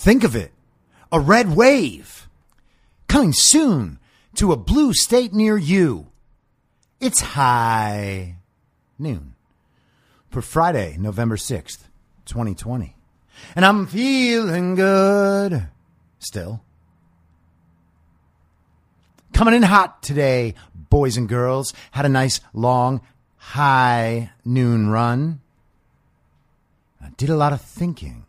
Think 0.00 0.24
of 0.24 0.34
it 0.34 0.50
a 1.12 1.20
red 1.20 1.54
wave 1.54 2.26
coming 3.06 3.34
soon 3.34 3.98
to 4.36 4.50
a 4.50 4.56
blue 4.56 4.94
state 4.94 5.34
near 5.34 5.58
you. 5.58 6.06
It's 7.00 7.20
high 7.20 8.36
noon 8.98 9.34
for 10.30 10.40
Friday, 10.40 10.96
November 10.98 11.36
6th, 11.36 11.80
2020. 12.24 12.96
And 13.54 13.62
I'm 13.62 13.86
feeling 13.86 14.74
good 14.74 15.68
still. 16.18 16.62
Coming 19.34 19.52
in 19.52 19.64
hot 19.64 20.02
today, 20.02 20.54
boys 20.74 21.18
and 21.18 21.28
girls. 21.28 21.74
Had 21.90 22.06
a 22.06 22.08
nice 22.08 22.40
long 22.54 23.02
high 23.36 24.30
noon 24.46 24.88
run. 24.88 25.42
I 27.02 27.10
did 27.18 27.28
a 27.28 27.36
lot 27.36 27.52
of 27.52 27.60
thinking. 27.60 28.24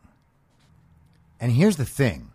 And 1.41 1.52
here's 1.52 1.78
the 1.78 1.85
thing 1.85 2.31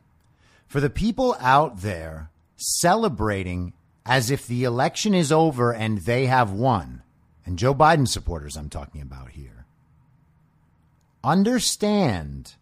for 0.66 0.80
the 0.80 0.90
people 0.90 1.36
out 1.40 1.80
there 1.80 2.28
celebrating 2.56 3.72
as 4.04 4.30
if 4.30 4.46
the 4.46 4.64
election 4.64 5.14
is 5.14 5.30
over 5.30 5.72
and 5.72 5.98
they 5.98 6.26
have 6.26 6.50
won, 6.50 7.02
and 7.44 7.58
Joe 7.58 7.74
Biden 7.74 8.08
supporters 8.08 8.56
I'm 8.56 8.68
talking 8.68 9.00
about 9.00 9.30
here, 9.30 9.64
understand. 11.22 12.54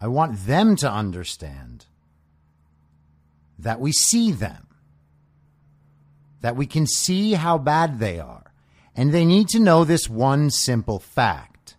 I 0.00 0.08
want 0.08 0.46
them 0.46 0.76
to 0.76 0.90
understand 0.90 1.86
that 3.58 3.80
we 3.80 3.92
see 3.92 4.32
them, 4.32 4.66
that 6.40 6.56
we 6.56 6.66
can 6.66 6.86
see 6.86 7.34
how 7.34 7.58
bad 7.58 8.00
they 8.00 8.18
are. 8.18 8.52
And 8.96 9.12
they 9.12 9.24
need 9.24 9.48
to 9.48 9.60
know 9.60 9.84
this 9.84 10.08
one 10.08 10.50
simple 10.50 10.98
fact. 10.98 11.76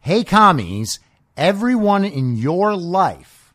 Hey, 0.00 0.22
commies, 0.22 1.00
everyone 1.36 2.04
in 2.04 2.36
your 2.36 2.76
life 2.76 3.54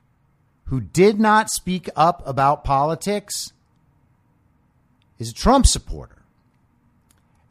who 0.66 0.82
did 0.82 1.20
not 1.20 1.50
speak 1.50 1.90
up 1.96 2.22
about 2.28 2.64
politics 2.64 3.52
is 5.18 5.32
a 5.32 5.34
Trump 5.34 5.66
supporter. 5.66 6.24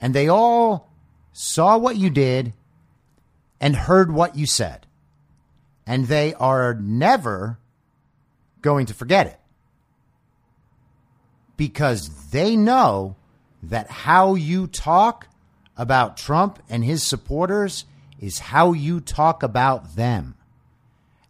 And 0.00 0.14
they 0.14 0.28
all 0.28 0.90
saw 1.32 1.76
what 1.76 1.96
you 1.96 2.10
did 2.10 2.52
and 3.60 3.74
heard 3.74 4.12
what 4.12 4.36
you 4.36 4.46
said. 4.46 4.86
And 5.86 6.06
they 6.06 6.34
are 6.34 6.74
never 6.74 7.58
going 8.60 8.86
to 8.86 8.94
forget 8.94 9.26
it 9.26 9.40
because 11.56 12.30
they 12.30 12.56
know 12.56 13.16
that 13.62 13.90
how 13.90 14.34
you 14.34 14.66
talk 14.66 15.26
about 15.76 16.16
Trump 16.16 16.60
and 16.68 16.84
his 16.84 17.02
supporters 17.02 17.84
is 18.18 18.38
how 18.38 18.72
you 18.72 19.00
talk 19.00 19.42
about 19.42 19.96
them. 19.96 20.34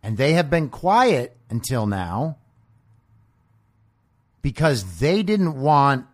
And 0.03 0.17
they 0.17 0.35
have 0.35 0.49
been 0.49 0.69
quiet 0.69 1.37
until 1.51 1.87
now 1.87 2.39
because 4.43 4.99
they 4.99 5.23
didn't 5.23 5.61
want 5.61 6.07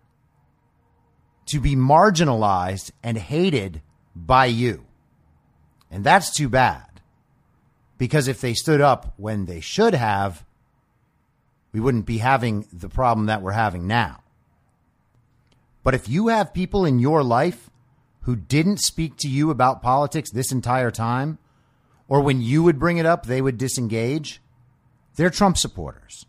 to 1.46 1.60
be 1.60 1.76
marginalized 1.76 2.90
and 3.02 3.18
hated 3.18 3.82
by 4.16 4.46
you. 4.46 4.84
And 5.90 6.02
that's 6.02 6.34
too 6.34 6.48
bad. 6.48 6.86
Because 7.98 8.26
if 8.26 8.40
they 8.40 8.54
stood 8.54 8.80
up 8.80 9.14
when 9.16 9.44
they 9.44 9.60
should 9.60 9.94
have, 9.94 10.44
we 11.72 11.80
wouldn't 11.80 12.06
be 12.06 12.18
having 12.18 12.66
the 12.72 12.88
problem 12.88 13.26
that 13.26 13.42
we're 13.42 13.52
having 13.52 13.86
now. 13.86 14.22
But 15.82 15.94
if 15.94 16.08
you 16.08 16.28
have 16.28 16.54
people 16.54 16.84
in 16.84 16.98
your 16.98 17.22
life 17.22 17.70
who 18.24 18.36
didn't 18.36 18.80
speak 18.80 19.16
to 19.18 19.28
you 19.28 19.50
about 19.50 19.82
politics 19.82 20.30
this 20.30 20.52
entire 20.52 20.90
time, 20.90 21.38
or 22.08 22.20
when 22.20 22.40
you 22.40 22.62
would 22.62 22.78
bring 22.78 22.98
it 22.98 23.06
up, 23.06 23.26
they 23.26 23.40
would 23.40 23.58
disengage, 23.58 24.40
they're 25.16 25.30
Trump 25.30 25.56
supporters. 25.56 26.24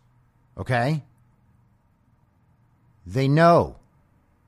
Okay? 0.58 1.02
They 3.06 3.28
know 3.28 3.76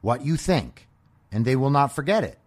what 0.00 0.24
you 0.24 0.36
think, 0.36 0.88
and 1.32 1.44
they 1.44 1.56
will 1.56 1.70
not 1.70 1.94
forget 1.94 2.24
it. 2.24 2.38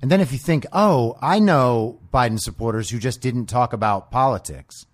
And 0.00 0.10
then 0.10 0.20
if 0.20 0.32
you 0.32 0.38
think, 0.38 0.66
oh, 0.72 1.16
I 1.22 1.38
know 1.38 2.00
Biden 2.12 2.40
supporters 2.40 2.90
who 2.90 2.98
just 2.98 3.20
didn't 3.20 3.46
talk 3.46 3.72
about 3.72 4.10
politics. 4.10 4.84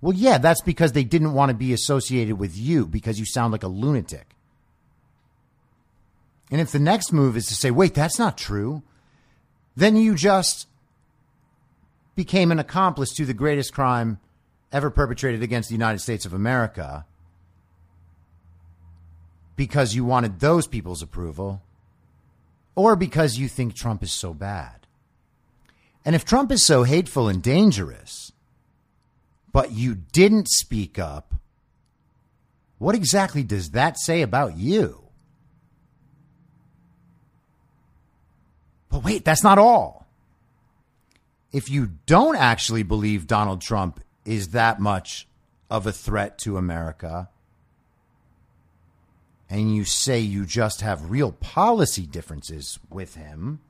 Well, 0.00 0.14
yeah, 0.14 0.38
that's 0.38 0.62
because 0.62 0.90
they 0.90 1.04
didn't 1.04 1.34
want 1.34 1.50
to 1.50 1.54
be 1.54 1.72
associated 1.72 2.36
with 2.36 2.56
you 2.56 2.86
because 2.86 3.20
you 3.20 3.26
sound 3.26 3.52
like 3.52 3.62
a 3.62 3.68
lunatic. 3.68 4.29
And 6.50 6.60
if 6.60 6.72
the 6.72 6.78
next 6.78 7.12
move 7.12 7.36
is 7.36 7.46
to 7.46 7.54
say, 7.54 7.70
wait, 7.70 7.94
that's 7.94 8.18
not 8.18 8.36
true, 8.36 8.82
then 9.76 9.96
you 9.96 10.14
just 10.14 10.66
became 12.16 12.50
an 12.50 12.58
accomplice 12.58 13.14
to 13.14 13.24
the 13.24 13.34
greatest 13.34 13.72
crime 13.72 14.18
ever 14.72 14.90
perpetrated 14.90 15.42
against 15.42 15.68
the 15.68 15.74
United 15.74 16.00
States 16.00 16.26
of 16.26 16.34
America 16.34 17.04
because 19.56 19.94
you 19.94 20.04
wanted 20.04 20.40
those 20.40 20.66
people's 20.66 21.02
approval 21.02 21.62
or 22.74 22.96
because 22.96 23.38
you 23.38 23.48
think 23.48 23.74
Trump 23.74 24.02
is 24.02 24.12
so 24.12 24.32
bad. 24.32 24.86
And 26.04 26.14
if 26.14 26.24
Trump 26.24 26.50
is 26.50 26.64
so 26.64 26.82
hateful 26.84 27.28
and 27.28 27.42
dangerous, 27.42 28.32
but 29.52 29.72
you 29.72 29.94
didn't 29.94 30.48
speak 30.48 30.98
up, 30.98 31.34
what 32.78 32.94
exactly 32.94 33.42
does 33.42 33.72
that 33.72 33.98
say 33.98 34.22
about 34.22 34.56
you? 34.56 35.09
But 38.90 39.04
wait, 39.04 39.24
that's 39.24 39.44
not 39.44 39.58
all. 39.58 40.06
If 41.52 41.70
you 41.70 41.92
don't 42.06 42.36
actually 42.36 42.82
believe 42.82 43.26
Donald 43.26 43.60
Trump 43.60 44.00
is 44.24 44.48
that 44.48 44.80
much 44.80 45.26
of 45.70 45.86
a 45.86 45.92
threat 45.92 46.38
to 46.38 46.56
America, 46.56 47.28
and 49.48 49.74
you 49.74 49.84
say 49.84 50.20
you 50.20 50.44
just 50.44 50.80
have 50.80 51.10
real 51.10 51.32
policy 51.32 52.06
differences 52.06 52.78
with 52.88 53.16
him, 53.16 53.60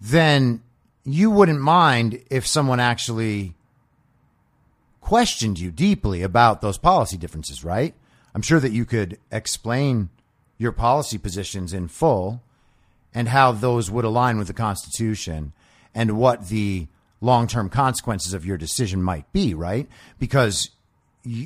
then 0.00 0.62
you 1.04 1.30
wouldn't 1.30 1.60
mind 1.60 2.22
if 2.30 2.46
someone 2.46 2.80
actually 2.80 3.54
questioned 5.00 5.58
you 5.58 5.70
deeply 5.70 6.22
about 6.22 6.60
those 6.60 6.78
policy 6.78 7.16
differences, 7.16 7.64
right? 7.64 7.94
I'm 8.34 8.42
sure 8.42 8.60
that 8.60 8.72
you 8.72 8.84
could 8.84 9.18
explain 9.30 10.08
your 10.56 10.72
policy 10.72 11.18
positions 11.18 11.74
in 11.74 11.88
full 11.88 12.40
and 13.14 13.28
how 13.28 13.52
those 13.52 13.90
would 13.90 14.04
align 14.04 14.38
with 14.38 14.46
the 14.46 14.54
Constitution 14.54 15.52
and 15.94 16.16
what 16.18 16.48
the 16.48 16.86
long 17.20 17.46
term 17.46 17.68
consequences 17.68 18.34
of 18.34 18.44
your 18.44 18.56
decision 18.56 19.02
might 19.02 19.30
be, 19.32 19.54
right? 19.54 19.88
Because 20.18 20.70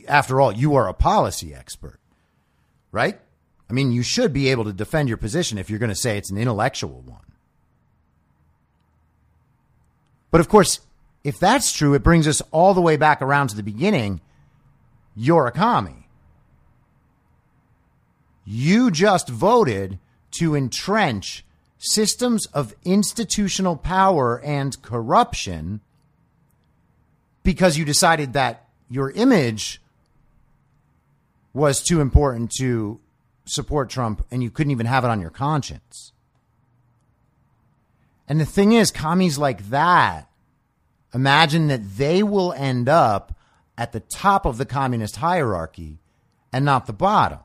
after 0.09 0.41
all, 0.41 0.53
you 0.53 0.75
are 0.75 0.89
a 0.89 0.95
policy 0.95 1.55
expert, 1.55 1.99
right? 2.93 3.21
I 3.69 3.73
mean, 3.73 3.93
you 3.93 4.03
should 4.03 4.33
be 4.33 4.49
able 4.51 4.65
to 4.65 4.73
defend 4.73 5.09
your 5.09 5.19
position 5.19 5.59
if 5.59 5.69
you're 5.69 5.79
going 5.79 5.91
to 5.91 5.95
say 5.95 6.17
it's 6.17 6.31
an 6.31 6.39
intellectual 6.39 7.03
one. 7.03 7.21
But 10.31 10.41
of 10.41 10.49
course, 10.49 10.81
if 11.25 11.39
that's 11.39 11.73
true, 11.73 11.95
it 11.95 12.03
brings 12.03 12.29
us 12.29 12.41
all 12.53 12.75
the 12.75 12.81
way 12.81 12.97
back 12.97 13.21
around 13.21 13.49
to 13.49 13.57
the 13.57 13.63
beginning. 13.63 14.21
You're 15.17 15.47
a 15.47 15.53
commie. 15.53 16.09
You 18.45 18.91
just 18.93 19.29
voted 19.29 19.99
to 20.33 20.55
entrench 20.55 21.45
systems 21.79 22.47
of 22.47 22.75
institutional 22.85 23.77
power 23.77 24.41
and 24.41 24.81
corruption 24.83 25.81
because 27.43 27.79
you 27.79 27.85
decided 27.85 28.33
that 28.33 28.69
your 28.89 29.11
image 29.13 29.81
was 31.53 31.83
too 31.83 32.01
important 32.01 32.51
to 32.51 33.01
support 33.45 33.89
Trump 33.89 34.25
and 34.31 34.43
you 34.43 34.51
couldn't 34.51 34.71
even 34.71 34.87
have 34.87 35.05
it 35.05 35.09
on 35.09 35.21
your 35.21 35.31
conscience. 35.31 36.13
And 38.29 38.41
the 38.41 38.47
thing 38.47 38.73
is, 38.73 38.91
commies 38.91 39.39
like 39.39 39.69
that 39.71 40.29
imagine 41.15 41.69
that 41.69 41.97
they 41.97 42.23
will 42.23 42.53
end 42.53 42.89
up 42.89 43.35
at 43.79 43.93
the 43.93 44.01
top 44.01 44.45
of 44.45 44.59
the 44.59 44.67
communist 44.67 45.17
hierarchy 45.17 45.99
and 46.53 46.65
not 46.65 46.87
the 46.87 46.93
bottom. 46.93 47.39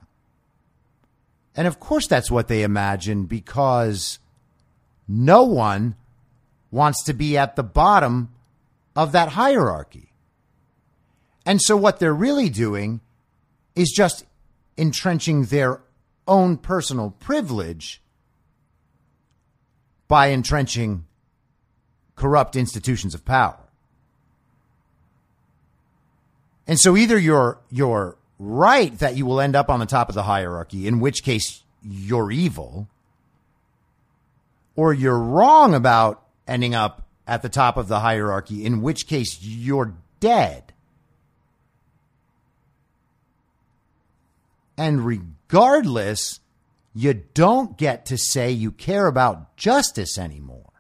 And 1.56 1.68
of 1.68 1.80
course, 1.80 2.08
that's 2.08 2.32
what 2.32 2.48
they 2.48 2.64
imagine 2.64 3.26
because 3.26 4.20
no 5.12 5.44
one 5.44 5.96
wants 6.72 7.04
to 7.04 7.14
be 7.14 7.38
at 7.38 7.56
the 7.56 7.64
bottom 7.64 8.30
of 8.96 9.12
that 9.12 9.30
hierarchy. 9.30 10.14
And 11.46 11.62
so, 11.62 11.76
what 11.76 12.00
they're 12.00 12.14
really 12.14 12.50
doing 12.50 13.02
is 13.76 13.92
just 13.92 14.26
entrenching 14.78 15.46
their 15.46 15.82
own 16.28 16.58
personal 16.58 17.12
privilege 17.20 18.02
by 20.08 20.30
entrenching 20.30 21.06
corrupt 22.16 22.56
institutions 22.56 23.14
of 23.14 23.26
power. 23.26 23.58
And 26.68 26.80
so 26.80 26.96
either 26.96 27.18
you're 27.18 27.60
you're 27.70 28.18
right 28.40 28.98
that 29.00 29.18
you 29.18 29.26
will 29.26 29.42
end 29.42 29.56
up 29.56 29.70
on 29.70 29.80
the 29.80 29.86
top 29.86 30.10
of 30.10 30.16
the 30.16 30.24
hierarchy, 30.24 30.88
in 30.88 31.00
which 31.00 31.24
case 31.24 31.64
you're 31.84 32.32
evil, 32.32 32.88
or 34.76 34.94
you're 34.94 35.20
wrong 35.20 35.74
about 35.74 36.24
ending 36.48 36.76
up 36.76 37.08
at 37.28 37.42
the 37.42 37.50
top 37.50 37.78
of 37.78 37.88
the 37.88 38.00
hierarchy, 38.00 38.66
in 38.66 38.82
which 38.82 39.08
case 39.08 39.42
you're 39.42 39.96
dead. 40.20 40.74
And 44.78 45.06
regardless, 45.06 46.40
you 46.94 47.14
don't 47.14 47.78
get 47.78 48.06
to 48.08 48.18
say 48.18 48.52
you 48.52 48.72
care 48.72 49.08
about 49.08 49.56
justice 49.56 50.18
anymore. 50.18 50.72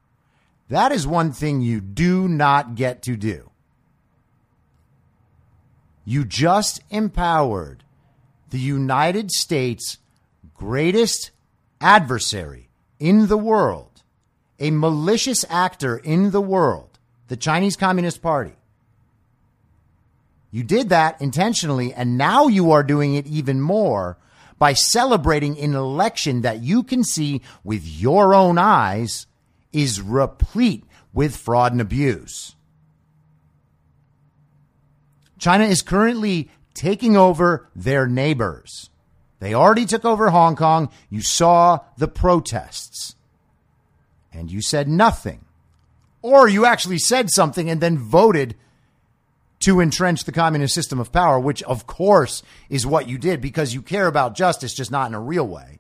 That 0.70 0.92
is 0.92 1.06
one 1.06 1.32
thing 1.32 1.62
you 1.62 1.82
do 1.82 2.28
not 2.28 2.76
get 2.76 3.04
to 3.04 3.16
do. 3.16 3.52
You 6.04 6.26
just 6.26 6.82
empowered 6.90 7.84
the 8.50 8.60
United 8.60 9.32
States' 9.32 10.00
greatest 10.56 11.32
adversary 11.80 12.71
in 13.02 13.28
the 13.28 13.38
world, 13.38 14.04
a 14.60 14.70
malicious 14.70 15.44
actor 15.50 15.98
in 15.98 16.30
the 16.30 16.40
world, 16.40 17.00
the 17.30 17.36
Chinese 17.36 17.76
Communist 17.76 18.22
Party. 18.22 18.54
You 20.52 20.64
did 20.64 20.90
that 20.90 21.20
intentionally, 21.20 21.94
and 21.94 22.16
now 22.16 22.48
you 22.48 22.72
are 22.72 22.84
doing 22.84 23.16
it 23.16 23.26
even 23.26 23.60
more 23.60 24.18
by 24.60 24.74
celebrating 24.74 25.58
an 25.58 25.74
election 25.74 26.42
that 26.42 26.62
you 26.62 26.84
can 26.84 27.04
see 27.04 27.42
with 27.64 27.84
your 27.84 28.36
own 28.36 28.60
eyes 28.60 29.26
is 29.74 30.00
replete 30.00 30.84
with 31.12 31.36
fraud 31.36 31.72
and 31.72 31.82
abuse. 31.82 32.56
China 35.40 35.64
is 35.64 35.82
currently 35.82 36.52
taking 36.76 37.18
over 37.18 37.68
their 37.76 38.06
neighbors. 38.06 38.91
They 39.42 39.56
already 39.56 39.88
took 39.88 40.06
over 40.06 40.30
Hong 40.30 40.56
Kong. 40.56 40.90
You 41.10 41.24
saw 41.24 41.80
the 41.98 42.08
protests. 42.08 43.16
And 44.32 44.52
you 44.52 44.62
said 44.62 44.88
nothing. 44.88 45.44
Or 46.22 46.48
you 46.48 46.66
actually 46.66 47.00
said 47.00 47.32
something 47.32 47.68
and 47.68 47.82
then 47.82 47.98
voted 47.98 48.56
to 49.62 49.82
entrench 49.82 50.24
the 50.24 50.32
communist 50.32 50.76
system 50.76 51.00
of 51.00 51.12
power, 51.12 51.40
which 51.40 51.64
of 51.64 51.88
course 51.88 52.44
is 52.70 52.86
what 52.86 53.10
you 53.10 53.18
did 53.18 53.42
because 53.42 53.74
you 53.74 53.82
care 53.82 54.06
about 54.06 54.36
justice, 54.36 54.76
just 54.76 54.92
not 54.92 55.10
in 55.10 55.16
a 55.16 55.20
real 55.20 55.48
way. 55.48 55.80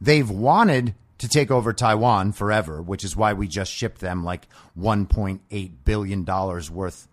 They've 0.00 0.28
wanted 0.28 0.96
to 1.18 1.28
take 1.28 1.52
over 1.52 1.72
Taiwan 1.72 2.32
forever, 2.32 2.82
which 2.82 3.04
is 3.04 3.14
why 3.14 3.32
we 3.32 3.46
just 3.46 3.72
shipped 3.72 4.00
them 4.00 4.24
like 4.24 4.48
$1.8 4.76 5.70
billion 5.84 6.24
worth 6.24 7.06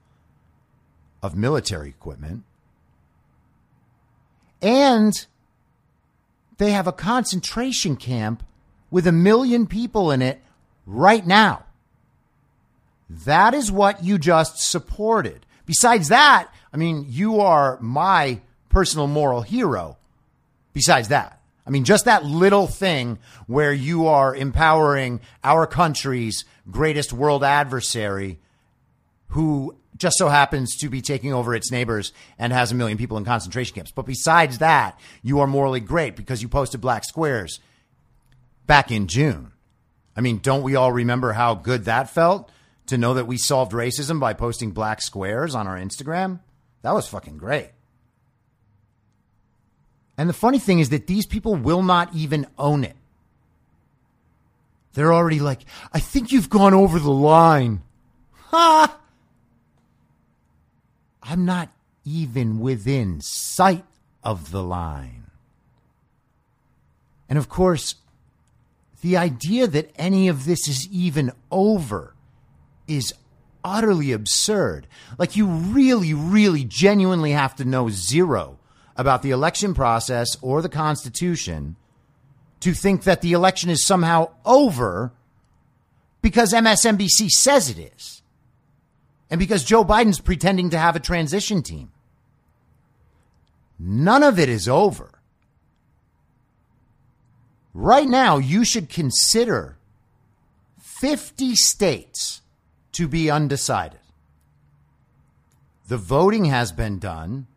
of 1.21 1.35
military 1.35 1.89
equipment. 1.89 2.43
And 4.61 5.13
they 6.57 6.71
have 6.71 6.87
a 6.87 6.91
concentration 6.91 7.95
camp 7.95 8.43
with 8.91 9.07
a 9.07 9.11
million 9.11 9.67
people 9.67 10.11
in 10.11 10.21
it 10.21 10.41
right 10.85 11.25
now. 11.25 11.65
That 13.09 13.53
is 13.53 13.71
what 13.71 14.03
you 14.03 14.17
just 14.17 14.59
supported. 14.59 15.45
Besides 15.65 16.09
that, 16.09 16.49
I 16.73 16.77
mean, 16.77 17.05
you 17.09 17.39
are 17.39 17.77
my 17.81 18.41
personal 18.69 19.07
moral 19.07 19.41
hero. 19.41 19.97
Besides 20.73 21.07
that, 21.07 21.39
I 21.65 21.71
mean, 21.71 21.83
just 21.83 22.05
that 22.05 22.25
little 22.25 22.67
thing 22.67 23.19
where 23.47 23.73
you 23.73 24.07
are 24.07 24.35
empowering 24.35 25.21
our 25.43 25.65
country's 25.65 26.45
greatest 26.69 27.13
world 27.13 27.43
adversary 27.43 28.39
who 29.29 29.75
just 29.99 30.17
so 30.17 30.29
happens 30.29 30.75
to 30.77 30.89
be 30.89 31.01
taking 31.01 31.33
over 31.33 31.53
its 31.53 31.71
neighbors 31.71 32.11
and 32.39 32.51
has 32.51 32.71
a 32.71 32.75
million 32.75 32.97
people 32.97 33.17
in 33.17 33.25
concentration 33.25 33.75
camps. 33.75 33.91
But 33.91 34.07
besides 34.07 34.57
that, 34.57 34.99
you 35.21 35.39
are 35.39 35.47
morally 35.47 35.79
great 35.79 36.15
because 36.15 36.41
you 36.41 36.49
posted 36.49 36.81
black 36.81 37.03
squares 37.03 37.59
back 38.65 38.91
in 38.91 39.07
June. 39.07 39.51
I 40.15 40.21
mean, 40.21 40.39
don't 40.39 40.63
we 40.63 40.75
all 40.75 40.91
remember 40.91 41.33
how 41.33 41.53
good 41.53 41.85
that 41.85 42.09
felt? 42.09 42.49
to 42.89 42.97
know 42.97 43.13
that 43.13 43.27
we 43.27 43.37
solved 43.37 43.71
racism 43.71 44.19
by 44.19 44.33
posting 44.33 44.71
black 44.71 45.01
squares 45.01 45.53
on 45.53 45.67
our 45.67 45.77
Instagram, 45.77 46.39
that 46.81 46.93
was 46.93 47.07
fucking 47.07 47.37
great. 47.37 47.69
And 50.17 50.27
the 50.27 50.33
funny 50.33 50.59
thing 50.59 50.79
is 50.79 50.89
that 50.89 51.07
these 51.07 51.25
people 51.25 51.55
will 51.55 51.83
not 51.83 52.13
even 52.13 52.47
own 52.57 52.83
it. 52.83 52.95
They're 54.93 55.13
already 55.13 55.39
like, 55.39 55.61
I 55.93 55.99
think 55.99 56.31
you've 56.31 56.49
gone 56.49 56.73
over 56.73 56.99
the 56.99 57.11
line. 57.11 57.81
Ha! 58.51 58.98
I'm 61.29 61.45
not 61.45 61.69
even 62.03 62.59
within 62.59 63.21
sight 63.21 63.85
of 64.23 64.49
the 64.49 64.63
line. 64.63 65.25
And 67.29 67.37
of 67.37 67.47
course, 67.47 67.95
the 69.01 69.15
idea 69.15 69.67
that 69.67 69.91
any 69.95 70.27
of 70.27 70.45
this 70.45 70.67
is 70.67 70.87
even 70.91 71.31
over 71.51 72.15
is 72.87 73.13
utterly 73.63 74.11
absurd. 74.11 74.87
Like, 75.19 75.35
you 75.35 75.45
really, 75.45 76.15
really 76.15 76.63
genuinely 76.63 77.31
have 77.31 77.55
to 77.57 77.65
know 77.65 77.89
zero 77.89 78.57
about 78.97 79.21
the 79.21 79.29
election 79.29 79.75
process 79.75 80.35
or 80.41 80.63
the 80.63 80.67
Constitution 80.67 81.75
to 82.61 82.73
think 82.73 83.03
that 83.03 83.21
the 83.21 83.33
election 83.33 83.69
is 83.69 83.85
somehow 83.85 84.31
over 84.45 85.13
because 86.23 86.53
MSNBC 86.53 87.29
says 87.29 87.69
it 87.69 87.77
is. 87.77 88.18
And 89.29 89.39
because 89.39 89.63
Joe 89.63 89.85
Biden's 89.85 90.19
pretending 90.19 90.71
to 90.71 90.77
have 90.77 90.95
a 90.95 90.99
transition 90.99 91.61
team. 91.61 91.91
None 93.77 94.23
of 94.23 94.39
it 94.39 94.49
is 94.49 94.67
over. 94.67 95.19
Right 97.73 98.07
now, 98.07 98.37
you 98.37 98.65
should 98.65 98.89
consider 98.89 99.77
50 100.81 101.55
states 101.55 102.41
to 102.93 103.07
be 103.07 103.29
undecided. 103.29 103.99
The 105.87 105.97
voting 105.97 106.45
has 106.45 106.71
been 106.71 106.99
done. 106.99 107.47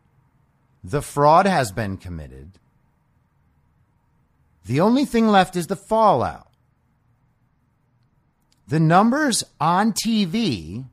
The 0.83 1.01
fraud 1.01 1.45
has 1.45 1.71
been 1.71 1.97
committed. 1.97 2.59
The 4.65 4.79
only 4.79 5.05
thing 5.05 5.27
left 5.27 5.55
is 5.55 5.67
the 5.67 5.75
fallout. 5.75 6.47
The 8.67 8.79
numbers 8.79 9.43
on 9.59 9.91
TV 9.91 10.85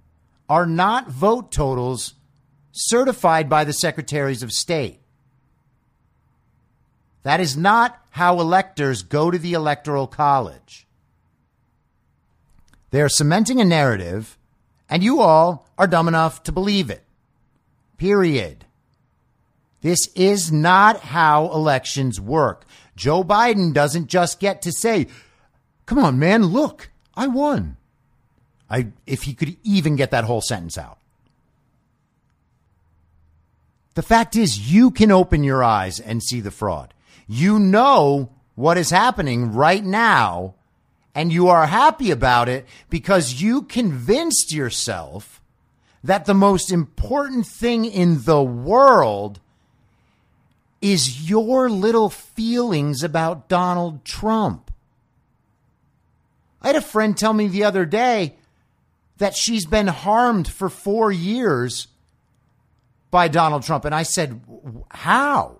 are 0.50 0.66
not 0.66 1.08
vote 1.08 1.52
totals 1.52 2.14
certified 2.72 3.48
by 3.48 3.62
the 3.62 3.72
secretaries 3.72 4.42
of 4.42 4.50
state. 4.50 4.98
That 7.22 7.40
is 7.40 7.56
not 7.56 8.04
how 8.10 8.40
electors 8.40 9.02
go 9.04 9.30
to 9.30 9.38
the 9.38 9.52
Electoral 9.52 10.08
College. 10.08 10.88
They 12.90 13.00
are 13.00 13.08
cementing 13.08 13.60
a 13.60 13.64
narrative, 13.64 14.36
and 14.88 15.04
you 15.04 15.20
all 15.20 15.68
are 15.78 15.86
dumb 15.86 16.08
enough 16.08 16.42
to 16.42 16.52
believe 16.52 16.90
it. 16.90 17.04
Period. 17.96 18.64
This 19.82 20.08
is 20.16 20.50
not 20.50 21.00
how 21.00 21.52
elections 21.52 22.20
work. 22.20 22.66
Joe 22.96 23.22
Biden 23.22 23.72
doesn't 23.72 24.08
just 24.08 24.40
get 24.40 24.62
to 24.62 24.72
say, 24.72 25.06
come 25.86 25.98
on, 25.98 26.18
man, 26.18 26.46
look, 26.46 26.90
I 27.14 27.28
won. 27.28 27.76
I, 28.70 28.88
if 29.06 29.24
he 29.24 29.34
could 29.34 29.56
even 29.64 29.96
get 29.96 30.12
that 30.12 30.24
whole 30.24 30.40
sentence 30.40 30.78
out. 30.78 30.98
The 33.94 34.02
fact 34.02 34.36
is, 34.36 34.72
you 34.72 34.92
can 34.92 35.10
open 35.10 35.42
your 35.42 35.64
eyes 35.64 35.98
and 35.98 36.22
see 36.22 36.40
the 36.40 36.52
fraud. 36.52 36.94
You 37.26 37.58
know 37.58 38.30
what 38.54 38.78
is 38.78 38.90
happening 38.90 39.52
right 39.52 39.84
now, 39.84 40.54
and 41.14 41.32
you 41.32 41.48
are 41.48 41.66
happy 41.66 42.10
about 42.10 42.48
it 42.48 42.66
because 42.88 43.42
you 43.42 43.62
convinced 43.62 44.52
yourself 44.52 45.42
that 46.04 46.24
the 46.24 46.34
most 46.34 46.70
important 46.70 47.46
thing 47.46 47.84
in 47.84 48.22
the 48.22 48.42
world 48.42 49.40
is 50.80 51.28
your 51.28 51.68
little 51.68 52.08
feelings 52.08 53.02
about 53.02 53.48
Donald 53.48 54.04
Trump. 54.04 54.70
I 56.62 56.68
had 56.68 56.76
a 56.76 56.80
friend 56.80 57.16
tell 57.16 57.32
me 57.32 57.48
the 57.48 57.64
other 57.64 57.84
day 57.84 58.36
that 59.20 59.36
she's 59.36 59.66
been 59.66 59.86
harmed 59.86 60.48
for 60.48 60.68
four 60.68 61.12
years 61.12 61.88
by 63.10 63.28
Donald 63.28 63.62
Trump. 63.62 63.84
And 63.84 63.94
I 63.94 64.02
said, 64.02 64.40
How? 64.90 65.58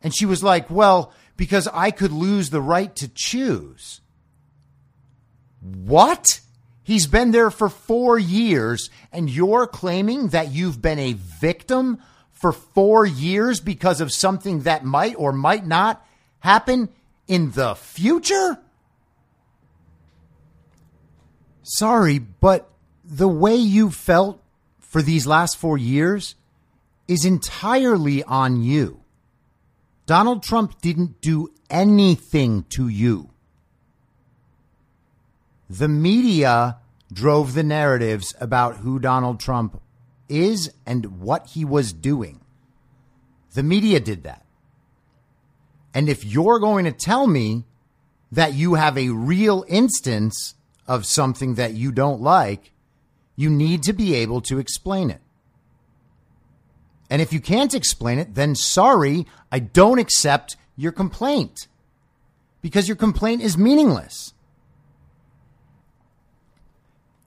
And 0.00 0.14
she 0.14 0.26
was 0.26 0.42
like, 0.42 0.70
Well, 0.70 1.12
because 1.36 1.68
I 1.68 1.90
could 1.90 2.12
lose 2.12 2.50
the 2.50 2.62
right 2.62 2.94
to 2.96 3.10
choose. 3.12 4.00
What? 5.60 6.40
He's 6.84 7.06
been 7.06 7.30
there 7.30 7.50
for 7.50 7.68
four 7.68 8.18
years, 8.18 8.90
and 9.12 9.28
you're 9.30 9.66
claiming 9.66 10.28
that 10.28 10.50
you've 10.50 10.82
been 10.82 10.98
a 10.98 11.12
victim 11.12 11.98
for 12.32 12.52
four 12.52 13.06
years 13.06 13.60
because 13.60 14.00
of 14.00 14.12
something 14.12 14.60
that 14.62 14.84
might 14.84 15.14
or 15.16 15.32
might 15.32 15.66
not 15.66 16.04
happen 16.40 16.88
in 17.28 17.52
the 17.52 17.74
future? 17.74 18.58
Sorry, 21.62 22.18
but 22.18 22.70
the 23.04 23.28
way 23.28 23.56
you 23.56 23.90
felt 23.90 24.42
for 24.80 25.02
these 25.02 25.26
last 25.26 25.56
four 25.56 25.78
years 25.78 26.34
is 27.08 27.24
entirely 27.24 28.22
on 28.24 28.62
you. 28.62 29.00
Donald 30.06 30.42
Trump 30.42 30.80
didn't 30.80 31.20
do 31.20 31.52
anything 31.70 32.64
to 32.70 32.88
you. 32.88 33.30
The 35.70 35.88
media 35.88 36.78
drove 37.12 37.54
the 37.54 37.62
narratives 37.62 38.34
about 38.40 38.78
who 38.78 38.98
Donald 38.98 39.40
Trump 39.40 39.80
is 40.28 40.70
and 40.84 41.20
what 41.20 41.48
he 41.48 41.64
was 41.64 41.92
doing. 41.92 42.40
The 43.54 43.62
media 43.62 44.00
did 44.00 44.24
that. 44.24 44.44
And 45.94 46.08
if 46.08 46.24
you're 46.24 46.58
going 46.58 46.84
to 46.84 46.92
tell 46.92 47.26
me 47.26 47.64
that 48.30 48.54
you 48.54 48.74
have 48.74 48.96
a 48.96 49.10
real 49.10 49.64
instance 49.68 50.54
of 50.86 51.06
something 51.06 51.54
that 51.54 51.74
you 51.74 51.92
don't 51.92 52.20
like, 52.20 52.72
you 53.36 53.48
need 53.48 53.82
to 53.84 53.92
be 53.92 54.14
able 54.14 54.40
to 54.42 54.58
explain 54.58 55.10
it. 55.10 55.20
And 57.08 57.20
if 57.20 57.32
you 57.32 57.40
can't 57.40 57.74
explain 57.74 58.18
it, 58.18 58.34
then 58.34 58.54
sorry, 58.54 59.26
I 59.50 59.58
don't 59.58 59.98
accept 59.98 60.56
your 60.76 60.92
complaint 60.92 61.68
because 62.62 62.88
your 62.88 62.96
complaint 62.96 63.42
is 63.42 63.58
meaningless. 63.58 64.32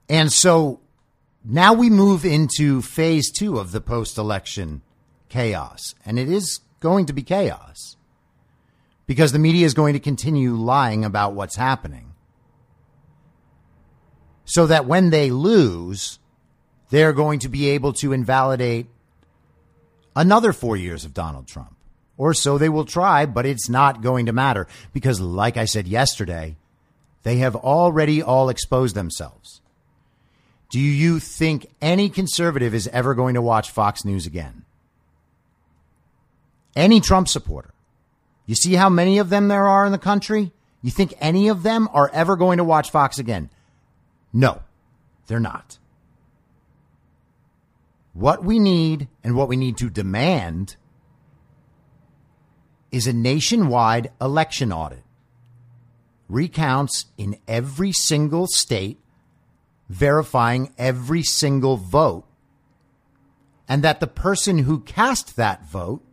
And 0.09 0.31
so 0.31 0.79
now 1.43 1.73
we 1.73 1.89
move 1.89 2.25
into 2.25 2.81
phase 2.81 3.31
two 3.31 3.59
of 3.59 3.71
the 3.71 3.81
post 3.81 4.17
election 4.17 4.81
chaos. 5.29 5.93
And 6.05 6.17
it 6.17 6.29
is 6.29 6.61
going 6.79 7.05
to 7.05 7.13
be 7.13 7.21
chaos 7.21 7.95
because 9.05 9.31
the 9.31 9.39
media 9.39 9.65
is 9.65 9.73
going 9.73 9.93
to 9.93 9.99
continue 9.99 10.55
lying 10.55 11.05
about 11.05 11.33
what's 11.33 11.55
happening. 11.55 12.14
So 14.45 14.67
that 14.67 14.85
when 14.85 15.09
they 15.09 15.31
lose, 15.31 16.19
they're 16.89 17.13
going 17.13 17.39
to 17.39 17.49
be 17.49 17.69
able 17.69 17.93
to 17.93 18.13
invalidate 18.13 18.87
another 20.15 20.53
four 20.53 20.77
years 20.77 21.03
of 21.03 21.13
Donald 21.13 21.47
Trump. 21.47 21.75
Or 22.17 22.33
so 22.33 22.57
they 22.57 22.69
will 22.69 22.85
try, 22.85 23.25
but 23.25 23.45
it's 23.45 23.67
not 23.67 24.01
going 24.01 24.27
to 24.27 24.33
matter 24.33 24.67
because, 24.93 25.19
like 25.19 25.57
I 25.57 25.65
said 25.65 25.87
yesterday, 25.87 26.55
they 27.23 27.37
have 27.37 27.55
already 27.55 28.21
all 28.21 28.49
exposed 28.49 28.95
themselves. 28.95 29.61
Do 30.69 30.79
you 30.79 31.19
think 31.19 31.67
any 31.81 32.09
conservative 32.09 32.73
is 32.73 32.87
ever 32.89 33.13
going 33.15 33.33
to 33.35 33.41
watch 33.41 33.71
Fox 33.71 34.05
News 34.05 34.25
again? 34.25 34.63
Any 36.75 37.01
Trump 37.01 37.27
supporter? 37.27 37.73
You 38.45 38.55
see 38.55 38.73
how 38.73 38.89
many 38.89 39.17
of 39.17 39.29
them 39.29 39.47
there 39.47 39.67
are 39.67 39.85
in 39.85 39.91
the 39.91 39.97
country? 39.97 40.51
You 40.81 40.91
think 40.91 41.13
any 41.19 41.47
of 41.47 41.63
them 41.63 41.89
are 41.93 42.11
ever 42.13 42.35
going 42.35 42.57
to 42.57 42.63
watch 42.63 42.91
Fox 42.91 43.17
again? 43.17 43.49
No, 44.35 44.61
they're 45.27 45.39
not. 45.39 45.79
What 48.11 48.43
we 48.43 48.59
need 48.59 49.07
and 49.23 49.35
what 49.35 49.47
we 49.47 49.55
need 49.55 49.77
to 49.77 49.89
demand 49.89 50.75
is 52.91 53.07
a 53.07 53.13
nationwide 53.13 54.11
election 54.19 54.73
audit. 54.73 55.03
Recounts 56.27 57.05
in 57.17 57.37
every 57.47 57.93
single 57.93 58.45
state 58.47 58.99
verifying 59.87 60.73
every 60.77 61.23
single 61.23 61.77
vote, 61.77 62.25
and 63.67 63.83
that 63.83 63.99
the 63.99 64.07
person 64.07 64.59
who 64.59 64.79
cast 64.79 65.35
that 65.35 65.65
vote 65.65 66.03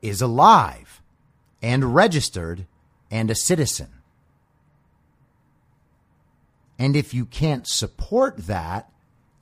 is 0.00 0.22
alive 0.22 1.02
and 1.60 1.94
registered 1.94 2.66
and 3.10 3.30
a 3.30 3.34
citizen. 3.34 3.88
And 6.78 6.94
if 6.96 7.14
you 7.14 7.24
can't 7.24 7.66
support 7.66 8.36
that, 8.46 8.90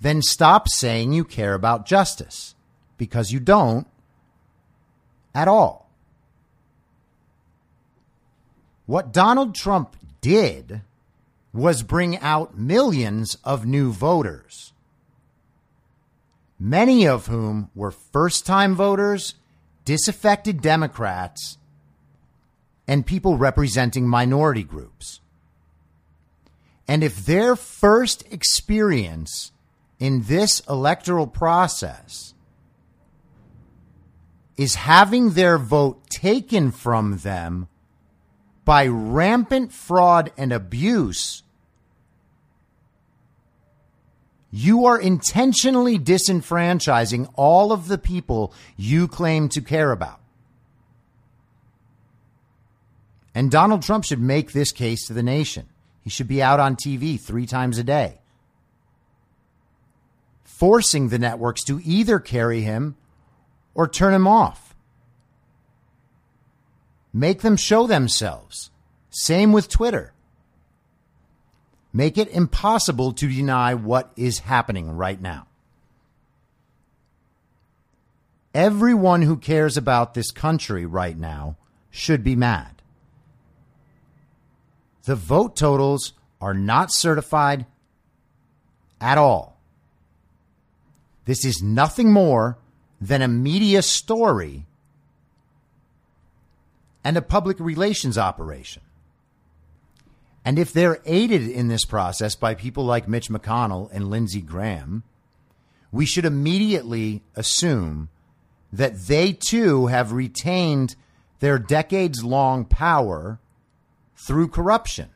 then 0.00 0.22
stop 0.22 0.68
saying 0.68 1.12
you 1.12 1.24
care 1.24 1.54
about 1.54 1.86
justice 1.86 2.54
because 2.96 3.32
you 3.32 3.40
don't 3.40 3.86
at 5.34 5.48
all. 5.48 5.90
What 8.86 9.12
Donald 9.12 9.54
Trump 9.54 9.96
did 10.20 10.82
was 11.52 11.82
bring 11.82 12.18
out 12.18 12.58
millions 12.58 13.36
of 13.44 13.64
new 13.64 13.92
voters, 13.92 14.72
many 16.58 17.06
of 17.06 17.26
whom 17.26 17.70
were 17.74 17.90
first 17.90 18.44
time 18.44 18.74
voters, 18.74 19.34
disaffected 19.84 20.60
Democrats, 20.60 21.58
and 22.86 23.06
people 23.06 23.38
representing 23.38 24.06
minority 24.06 24.64
groups. 24.64 25.20
And 26.86 27.02
if 27.02 27.24
their 27.24 27.56
first 27.56 28.24
experience 28.30 29.52
in 29.98 30.24
this 30.24 30.60
electoral 30.68 31.26
process 31.26 32.34
is 34.56 34.74
having 34.74 35.30
their 35.30 35.58
vote 35.58 36.08
taken 36.10 36.70
from 36.70 37.18
them 37.18 37.68
by 38.64 38.86
rampant 38.86 39.72
fraud 39.72 40.30
and 40.36 40.52
abuse 40.52 41.42
You 44.56 44.86
are 44.86 45.00
intentionally 45.00 45.98
disenfranchising 45.98 47.28
all 47.34 47.72
of 47.72 47.88
the 47.88 47.98
people 47.98 48.54
you 48.76 49.08
claim 49.08 49.48
to 49.48 49.60
care 49.60 49.90
about. 49.90 50.20
And 53.34 53.50
Donald 53.50 53.82
Trump 53.82 54.04
should 54.04 54.20
make 54.20 54.52
this 54.52 54.70
case 54.70 55.08
to 55.08 55.12
the 55.12 55.24
nation. 55.24 55.66
He 56.04 56.10
should 56.10 56.28
be 56.28 56.42
out 56.42 56.60
on 56.60 56.76
TV 56.76 57.18
three 57.18 57.46
times 57.46 57.78
a 57.78 57.82
day, 57.82 58.20
forcing 60.44 61.08
the 61.08 61.18
networks 61.18 61.64
to 61.64 61.80
either 61.82 62.20
carry 62.20 62.60
him 62.60 62.96
or 63.74 63.88
turn 63.88 64.12
him 64.12 64.28
off. 64.28 64.76
Make 67.10 67.40
them 67.40 67.56
show 67.56 67.86
themselves. 67.86 68.70
Same 69.08 69.52
with 69.52 69.70
Twitter. 69.70 70.12
Make 71.90 72.18
it 72.18 72.28
impossible 72.28 73.12
to 73.14 73.28
deny 73.28 73.72
what 73.72 74.12
is 74.16 74.40
happening 74.40 74.90
right 74.90 75.20
now. 75.20 75.46
Everyone 78.52 79.22
who 79.22 79.36
cares 79.36 79.76
about 79.78 80.12
this 80.12 80.30
country 80.30 80.84
right 80.84 81.16
now 81.16 81.56
should 81.90 82.22
be 82.22 82.36
mad. 82.36 82.73
The 85.04 85.16
vote 85.16 85.56
totals 85.56 86.12
are 86.40 86.54
not 86.54 86.92
certified 86.92 87.66
at 89.00 89.18
all. 89.18 89.60
This 91.24 91.44
is 91.44 91.62
nothing 91.62 92.12
more 92.12 92.58
than 93.00 93.22
a 93.22 93.28
media 93.28 93.82
story 93.82 94.66
and 97.02 97.16
a 97.16 97.22
public 97.22 97.60
relations 97.60 98.16
operation. 98.16 98.82
And 100.44 100.58
if 100.58 100.72
they're 100.72 101.00
aided 101.06 101.48
in 101.48 101.68
this 101.68 101.84
process 101.84 102.34
by 102.34 102.54
people 102.54 102.84
like 102.84 103.08
Mitch 103.08 103.28
McConnell 103.28 103.90
and 103.92 104.10
Lindsey 104.10 104.42
Graham, 104.42 105.02
we 105.90 106.04
should 106.04 106.24
immediately 106.24 107.22
assume 107.36 108.08
that 108.72 109.06
they 109.06 109.32
too 109.32 109.86
have 109.86 110.12
retained 110.12 110.96
their 111.40 111.58
decades 111.58 112.24
long 112.24 112.64
power 112.64 113.38
through 114.16 114.48
corruption 114.48 115.10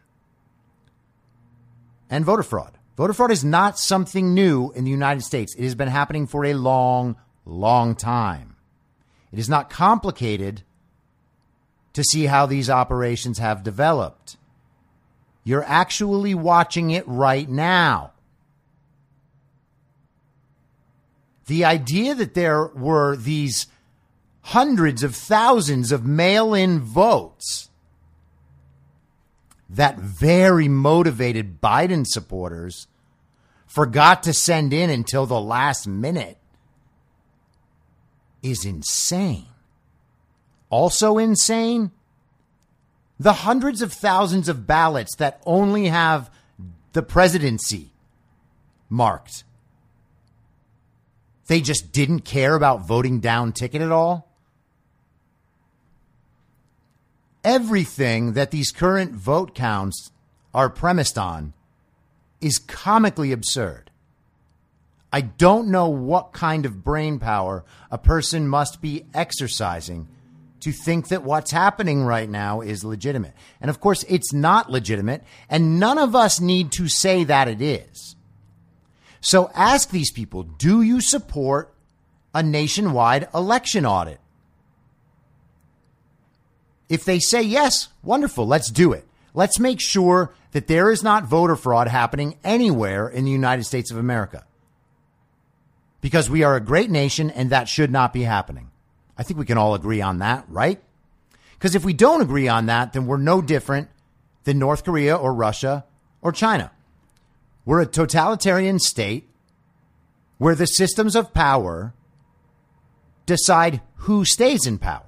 and 2.10 2.24
voter 2.24 2.42
fraud. 2.42 2.78
Voter 2.96 3.12
fraud 3.12 3.30
is 3.30 3.44
not 3.44 3.78
something 3.78 4.34
new 4.34 4.72
in 4.72 4.84
the 4.84 4.90
United 4.90 5.22
States. 5.22 5.54
It 5.54 5.62
has 5.62 5.74
been 5.74 5.88
happening 5.88 6.26
for 6.26 6.44
a 6.44 6.54
long, 6.54 7.16
long 7.44 7.94
time. 7.94 8.56
It 9.32 9.38
is 9.38 9.48
not 9.48 9.70
complicated 9.70 10.62
to 11.92 12.02
see 12.02 12.26
how 12.26 12.46
these 12.46 12.70
operations 12.70 13.38
have 13.38 13.62
developed. 13.62 14.36
You're 15.44 15.64
actually 15.64 16.34
watching 16.34 16.90
it 16.90 17.04
right 17.06 17.48
now. 17.48 18.12
The 21.46 21.64
idea 21.64 22.14
that 22.14 22.34
there 22.34 22.66
were 22.66 23.16
these 23.16 23.66
hundreds 24.42 25.02
of 25.02 25.14
thousands 25.14 25.92
of 25.92 26.04
mail 26.04 26.52
in 26.52 26.80
votes 26.80 27.67
that 29.68 29.98
very 29.98 30.68
motivated 30.68 31.60
Biden 31.60 32.06
supporters 32.06 32.86
forgot 33.66 34.22
to 34.22 34.32
send 34.32 34.72
in 34.72 34.90
until 34.90 35.26
the 35.26 35.40
last 35.40 35.86
minute 35.86 36.38
is 38.42 38.64
insane. 38.64 39.46
Also 40.70 41.18
insane, 41.18 41.90
the 43.18 43.32
hundreds 43.32 43.82
of 43.82 43.92
thousands 43.92 44.48
of 44.48 44.66
ballots 44.66 45.16
that 45.16 45.42
only 45.44 45.86
have 45.88 46.30
the 46.92 47.02
presidency 47.02 47.90
marked. 48.88 49.44
They 51.46 51.60
just 51.60 51.92
didn't 51.92 52.20
care 52.20 52.54
about 52.54 52.86
voting 52.86 53.20
down 53.20 53.52
ticket 53.52 53.82
at 53.82 53.90
all. 53.90 54.27
Everything 57.44 58.32
that 58.32 58.50
these 58.50 58.72
current 58.72 59.12
vote 59.12 59.54
counts 59.54 60.10
are 60.52 60.68
premised 60.68 61.18
on 61.18 61.52
is 62.40 62.58
comically 62.58 63.32
absurd. 63.32 63.90
I 65.12 65.22
don't 65.22 65.68
know 65.68 65.88
what 65.88 66.32
kind 66.32 66.66
of 66.66 66.84
brain 66.84 67.18
power 67.18 67.64
a 67.90 67.98
person 67.98 68.48
must 68.48 68.82
be 68.82 69.06
exercising 69.14 70.08
to 70.60 70.72
think 70.72 71.08
that 71.08 71.22
what's 71.22 71.50
happening 71.50 72.02
right 72.02 72.28
now 72.28 72.60
is 72.60 72.84
legitimate. 72.84 73.32
And 73.60 73.70
of 73.70 73.80
course, 73.80 74.04
it's 74.08 74.32
not 74.32 74.70
legitimate, 74.70 75.22
and 75.48 75.78
none 75.78 75.98
of 75.98 76.14
us 76.14 76.40
need 76.40 76.72
to 76.72 76.88
say 76.88 77.24
that 77.24 77.48
it 77.48 77.62
is. 77.62 78.16
So 79.20 79.50
ask 79.54 79.90
these 79.90 80.12
people 80.12 80.42
do 80.42 80.82
you 80.82 81.00
support 81.00 81.74
a 82.34 82.42
nationwide 82.42 83.28
election 83.34 83.86
audit? 83.86 84.20
If 86.88 87.04
they 87.04 87.18
say 87.18 87.42
yes, 87.42 87.88
wonderful, 88.02 88.46
let's 88.46 88.70
do 88.70 88.92
it. 88.92 89.06
Let's 89.34 89.58
make 89.58 89.80
sure 89.80 90.34
that 90.52 90.66
there 90.66 90.90
is 90.90 91.02
not 91.02 91.24
voter 91.24 91.56
fraud 91.56 91.88
happening 91.88 92.38
anywhere 92.42 93.08
in 93.08 93.24
the 93.24 93.30
United 93.30 93.64
States 93.64 93.90
of 93.90 93.98
America. 93.98 94.44
Because 96.00 96.30
we 96.30 96.42
are 96.42 96.56
a 96.56 96.60
great 96.60 96.90
nation 96.90 97.30
and 97.30 97.50
that 97.50 97.68
should 97.68 97.90
not 97.90 98.12
be 98.12 98.22
happening. 98.22 98.70
I 99.16 99.22
think 99.22 99.38
we 99.38 99.46
can 99.46 99.58
all 99.58 99.74
agree 99.74 100.00
on 100.00 100.18
that, 100.18 100.44
right? 100.48 100.80
Because 101.52 101.74
if 101.74 101.84
we 101.84 101.92
don't 101.92 102.22
agree 102.22 102.48
on 102.48 102.66
that, 102.66 102.92
then 102.92 103.06
we're 103.06 103.16
no 103.16 103.42
different 103.42 103.88
than 104.44 104.58
North 104.58 104.84
Korea 104.84 105.16
or 105.16 105.34
Russia 105.34 105.84
or 106.22 106.32
China. 106.32 106.70
We're 107.64 107.80
a 107.80 107.86
totalitarian 107.86 108.78
state 108.78 109.28
where 110.38 110.54
the 110.54 110.66
systems 110.66 111.16
of 111.16 111.34
power 111.34 111.92
decide 113.26 113.82
who 113.96 114.24
stays 114.24 114.66
in 114.66 114.78
power. 114.78 115.07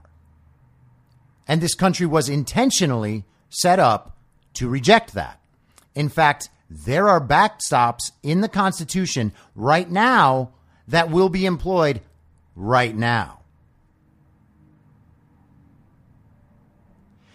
And 1.50 1.60
this 1.60 1.74
country 1.74 2.06
was 2.06 2.28
intentionally 2.28 3.24
set 3.48 3.80
up 3.80 4.16
to 4.54 4.68
reject 4.68 5.14
that. 5.14 5.40
In 5.96 6.08
fact, 6.08 6.48
there 6.70 7.08
are 7.08 7.20
backstops 7.20 8.12
in 8.22 8.40
the 8.40 8.48
Constitution 8.48 9.32
right 9.56 9.90
now 9.90 10.52
that 10.86 11.10
will 11.10 11.28
be 11.28 11.46
employed 11.46 12.02
right 12.54 12.94
now. 12.94 13.40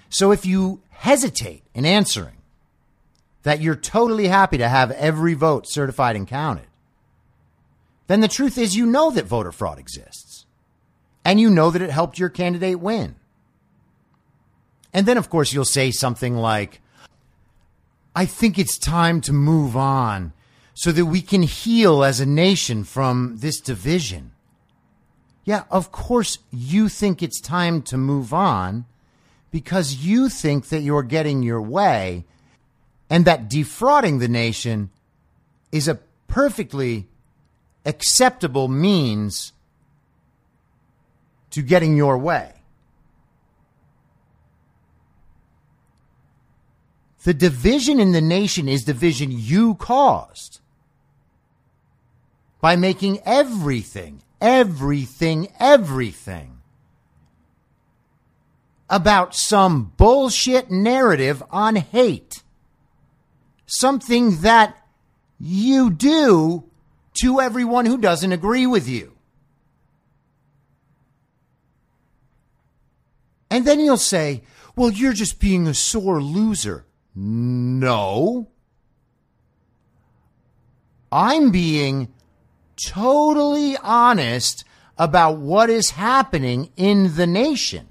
So 0.07 0.31
if 0.31 0.45
you 0.45 0.81
hesitate 0.91 1.63
in 1.73 1.85
answering 1.85 2.37
that 3.43 3.59
you're 3.59 3.75
totally 3.75 4.29
happy 4.29 4.57
to 4.59 4.69
have 4.69 4.91
every 4.91 5.33
vote 5.33 5.65
certified 5.67 6.15
and 6.15 6.25
counted, 6.25 6.67
then 8.07 8.21
the 8.21 8.29
truth 8.29 8.57
is 8.57 8.77
you 8.77 8.85
know 8.85 9.11
that 9.11 9.25
voter 9.25 9.51
fraud 9.51 9.77
exists. 9.77 10.45
And 11.25 11.37
you 11.37 11.49
know 11.49 11.69
that 11.69 11.81
it 11.81 11.89
helped 11.89 12.17
your 12.17 12.29
candidate 12.29 12.79
win. 12.79 13.15
And 14.95 15.05
then, 15.05 15.17
of 15.17 15.29
course, 15.29 15.51
you'll 15.51 15.65
say 15.65 15.91
something 15.91 16.37
like, 16.37 16.79
I 18.15 18.25
think 18.25 18.57
it's 18.57 18.77
time 18.77 19.19
to 19.21 19.33
move 19.33 19.75
on 19.75 20.31
so 20.73 20.93
that 20.93 21.07
we 21.07 21.21
can 21.21 21.43
heal 21.43 22.01
as 22.01 22.21
a 22.21 22.25
nation 22.25 22.85
from 22.85 23.39
this 23.39 23.59
division. 23.59 24.31
Yeah, 25.43 25.63
of 25.69 25.91
course, 25.91 26.39
you 26.49 26.87
think 26.87 27.21
it's 27.21 27.41
time 27.41 27.81
to 27.83 27.97
move 27.97 28.33
on 28.33 28.85
because 29.51 29.95
you 29.95 30.29
think 30.29 30.69
that 30.69 30.79
you're 30.79 31.03
getting 31.03 31.43
your 31.43 31.61
way 31.61 32.23
and 33.09 33.25
that 33.25 33.49
defrauding 33.49 34.19
the 34.19 34.29
nation 34.29 34.91
is 35.73 35.89
a 35.89 35.99
perfectly 36.29 37.05
acceptable 37.85 38.69
means 38.69 39.51
to 41.49 41.61
getting 41.61 41.97
your 41.97 42.17
way. 42.17 42.54
The 47.25 47.33
division 47.33 47.99
in 47.99 48.11
the 48.11 48.21
nation 48.21 48.69
is 48.69 48.83
division 48.83 49.31
you 49.31 49.73
caused 49.73 50.59
by 52.61 52.75
making 52.75 53.19
everything, 53.25 54.21
everything, 54.39 55.51
everything 55.59 56.59
about 58.87 59.35
some 59.35 59.91
bullshit 59.97 60.69
narrative 60.69 61.41
on 61.49 61.77
hate. 61.77 62.43
Something 63.65 64.41
that 64.41 64.77
you 65.39 65.89
do 65.89 66.65
to 67.21 67.41
everyone 67.41 67.87
who 67.87 67.97
doesn't 67.97 68.33
agree 68.33 68.67
with 68.67 68.87
you. 68.87 69.13
And 73.49 73.65
then 73.65 73.79
you'll 73.79 73.97
say, 73.97 74.43
well, 74.75 74.91
you're 74.91 75.13
just 75.13 75.39
being 75.39 75.65
a 75.65 75.73
sore 75.73 76.21
loser. 76.21 76.84
No. 77.15 78.47
I'm 81.11 81.51
being 81.51 82.13
totally 82.75 83.77
honest 83.77 84.65
about 84.97 85.37
what 85.37 85.69
is 85.69 85.91
happening 85.91 86.71
in 86.75 87.15
the 87.15 87.25
nation. 87.25 87.87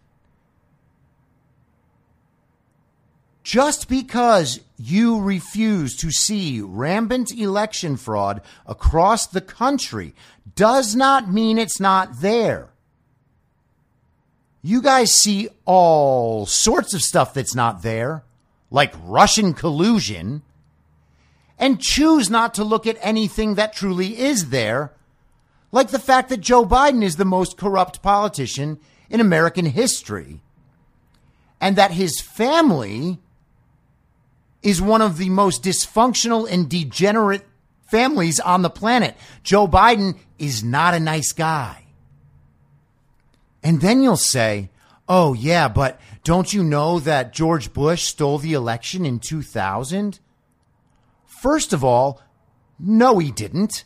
Just 3.43 3.89
because 3.89 4.61
you 4.79 5.21
refuse 5.21 5.97
to 5.97 6.11
see 6.11 6.61
rampant 6.61 7.31
election 7.31 7.97
fraud 7.97 8.41
across 8.67 9.27
the 9.27 9.41
country 9.41 10.15
does 10.55 10.97
not 10.97 11.31
mean 11.31 11.59
it's 11.59 11.79
not 11.79 12.21
there. 12.21 12.71
You 14.63 14.81
guys 14.81 15.13
see 15.13 15.49
all 15.67 16.47
sorts 16.47 16.95
of 16.95 17.03
stuff 17.03 17.35
that's 17.35 17.55
not 17.55 17.83
there, 17.83 18.25
like 18.75 18.93
Russian 19.05 19.55
collusion, 19.55 20.43
and 21.61 21.81
choose 21.81 22.29
not 22.29 22.55
to 22.55 22.65
look 22.65 22.89
at 22.89 22.99
anything 23.01 23.55
that 23.55 23.73
truly 23.73 24.19
is 24.19 24.51
there, 24.51 24.93
like 25.71 25.91
the 25.91 25.99
fact 26.01 26.29
that 26.31 26.41
Joe 26.41 26.67
Biden 26.67 27.05
is 27.05 27.15
the 27.15 27.25
most 27.25 27.57
corrupt 27.57 28.03
politician 28.03 28.81
in 29.09 29.21
American 29.21 29.67
history 29.67 30.41
and 31.61 31.77
that 31.77 31.93
his 31.93 32.21
family 32.21 33.21
is 34.61 34.83
one 34.83 35.03
of 35.03 35.19
the 35.19 35.31
most 35.31 35.63
dysfunctional 35.63 36.51
and 36.51 36.69
degenerate 36.69 37.47
families 37.87 38.41
on 38.41 38.63
the 38.63 38.71
planet. 38.71 39.17
Joe 39.45 39.69
Biden 39.69 40.19
is 40.37 40.65
not 40.65 40.95
a 40.95 41.01
nice 41.01 41.31
guy. 41.31 41.85
And 43.63 43.81
then 43.81 44.03
you'll 44.03 44.17
say, 44.17 44.71
oh, 45.09 45.33
yeah, 45.33 45.69
but 45.69 46.01
don't 46.25 46.55
you 46.55 46.65
know 46.65 46.99
that 47.01 47.35
George 47.35 47.73
Bush 47.73 48.05
stole 48.05 48.39
the 48.39 48.55
election 48.55 49.05
in 49.05 49.21
2000? 49.21 50.19
First 51.27 51.75
of 51.75 51.85
all, 51.85 52.23
no, 52.79 53.19
he 53.19 53.31
didn't. 53.31 53.85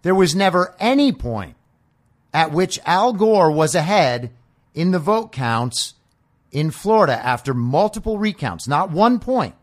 There 0.00 0.14
was 0.14 0.34
never 0.34 0.74
any 0.80 1.12
point 1.12 1.56
at 2.32 2.52
which 2.52 2.80
Al 2.86 3.12
Gore 3.12 3.50
was 3.50 3.74
ahead 3.74 4.32
in 4.72 4.90
the 4.90 4.98
vote 4.98 5.30
counts 5.30 5.94
in 6.50 6.70
Florida 6.70 7.12
after 7.12 7.52
multiple 7.52 8.18
recounts, 8.18 8.66
not 8.66 8.90
one 8.90 9.18
point. 9.18 9.54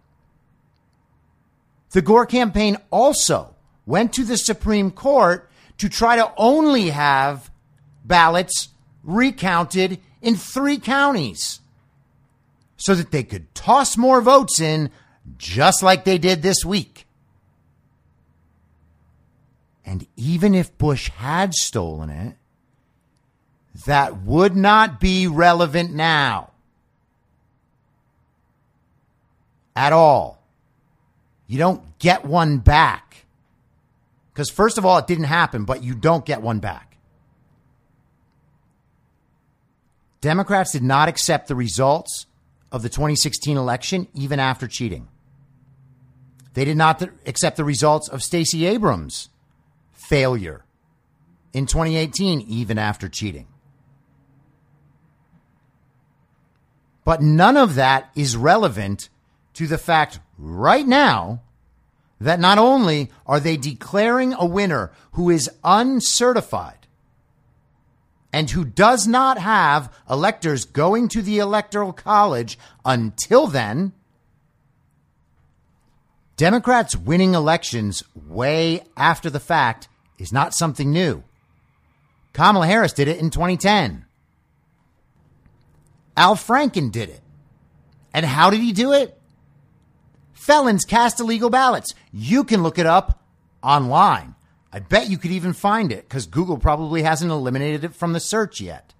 The 1.91 2.03
Gore 2.03 2.27
campaign 2.27 2.77
also 2.91 3.55
went 3.85 4.13
to 4.13 4.23
the 4.23 4.37
Supreme 4.37 4.91
Court 4.91 5.49
to 5.79 5.89
try 5.89 6.17
to 6.17 6.31
only 6.37 6.91
have 6.91 7.49
ballots 8.05 8.69
recounted 9.03 9.99
in 10.21 10.35
three 10.35 10.77
counties 10.77 11.60
so 12.81 12.95
that 12.95 13.11
they 13.11 13.23
could 13.23 13.53
toss 13.53 13.95
more 13.95 14.21
votes 14.21 14.59
in 14.59 14.89
just 15.37 15.83
like 15.83 16.03
they 16.03 16.17
did 16.17 16.41
this 16.41 16.65
week. 16.65 17.05
And 19.85 20.07
even 20.17 20.55
if 20.55 20.75
Bush 20.79 21.09
had 21.09 21.53
stolen 21.53 22.09
it, 22.09 22.37
that 23.85 24.23
would 24.23 24.55
not 24.55 24.99
be 24.99 25.27
relevant 25.27 25.93
now 25.93 26.49
at 29.75 29.93
all. 29.93 30.41
You 31.45 31.59
don't 31.59 31.99
get 31.99 32.25
one 32.25 32.57
back. 32.57 33.25
Because, 34.33 34.49
first 34.49 34.79
of 34.79 34.87
all, 34.87 34.97
it 34.97 35.05
didn't 35.05 35.25
happen, 35.25 35.65
but 35.65 35.83
you 35.83 35.93
don't 35.93 36.25
get 36.25 36.41
one 36.41 36.59
back. 36.59 36.97
Democrats 40.19 40.71
did 40.71 40.83
not 40.83 41.09
accept 41.09 41.47
the 41.47 41.55
results 41.55 42.25
of 42.71 42.81
the 42.81 42.89
2016 42.89 43.57
election 43.57 44.07
even 44.13 44.39
after 44.39 44.67
cheating. 44.67 45.07
They 46.53 46.65
did 46.65 46.77
not 46.77 47.01
accept 47.25 47.57
the 47.57 47.63
results 47.63 48.07
of 48.07 48.23
Stacey 48.23 48.65
Abrams' 48.65 49.29
failure 49.91 50.65
in 51.53 51.65
2018 51.65 52.41
even 52.41 52.77
after 52.77 53.07
cheating. 53.07 53.47
But 57.03 57.21
none 57.21 57.57
of 57.57 57.75
that 57.75 58.09
is 58.15 58.37
relevant 58.37 59.09
to 59.53 59.67
the 59.67 59.77
fact 59.77 60.19
right 60.37 60.85
now 60.85 61.41
that 62.19 62.39
not 62.39 62.57
only 62.57 63.09
are 63.25 63.39
they 63.39 63.57
declaring 63.57 64.33
a 64.33 64.45
winner 64.45 64.91
who 65.13 65.29
is 65.29 65.49
uncertified 65.63 66.80
and 68.33 68.49
who 68.49 68.63
does 68.63 69.07
not 69.07 69.37
have 69.37 69.93
electors 70.09 70.65
going 70.65 71.07
to 71.09 71.21
the 71.21 71.39
electoral 71.39 71.93
college 71.93 72.57
until 72.85 73.47
then, 73.47 73.93
Democrats 76.37 76.95
winning 76.95 77.33
elections 77.33 78.03
way 78.15 78.83
after 78.97 79.29
the 79.29 79.39
fact 79.39 79.87
is 80.17 80.31
not 80.31 80.53
something 80.53 80.91
new. 80.91 81.23
Kamala 82.33 82.65
Harris 82.65 82.93
did 82.93 83.07
it 83.07 83.19
in 83.19 83.29
2010. 83.29 84.05
Al 86.15 86.35
Franken 86.35 86.91
did 86.91 87.09
it. 87.09 87.21
And 88.13 88.25
how 88.25 88.49
did 88.49 88.59
he 88.59 88.71
do 88.71 88.91
it? 88.91 89.17
Felons 90.33 90.85
cast 90.85 91.19
illegal 91.19 91.49
ballots. 91.49 91.93
You 92.11 92.43
can 92.43 92.63
look 92.63 92.79
it 92.79 92.85
up 92.85 93.23
online. 93.61 94.35
I 94.73 94.79
bet 94.79 95.09
you 95.09 95.17
could 95.17 95.31
even 95.31 95.53
find 95.53 95.91
it 95.91 96.07
because 96.07 96.25
Google 96.25 96.57
probably 96.57 97.03
hasn't 97.03 97.31
eliminated 97.31 97.83
it 97.83 97.93
from 97.93 98.13
the 98.13 98.19
search 98.19 98.61
yet. 98.61 98.93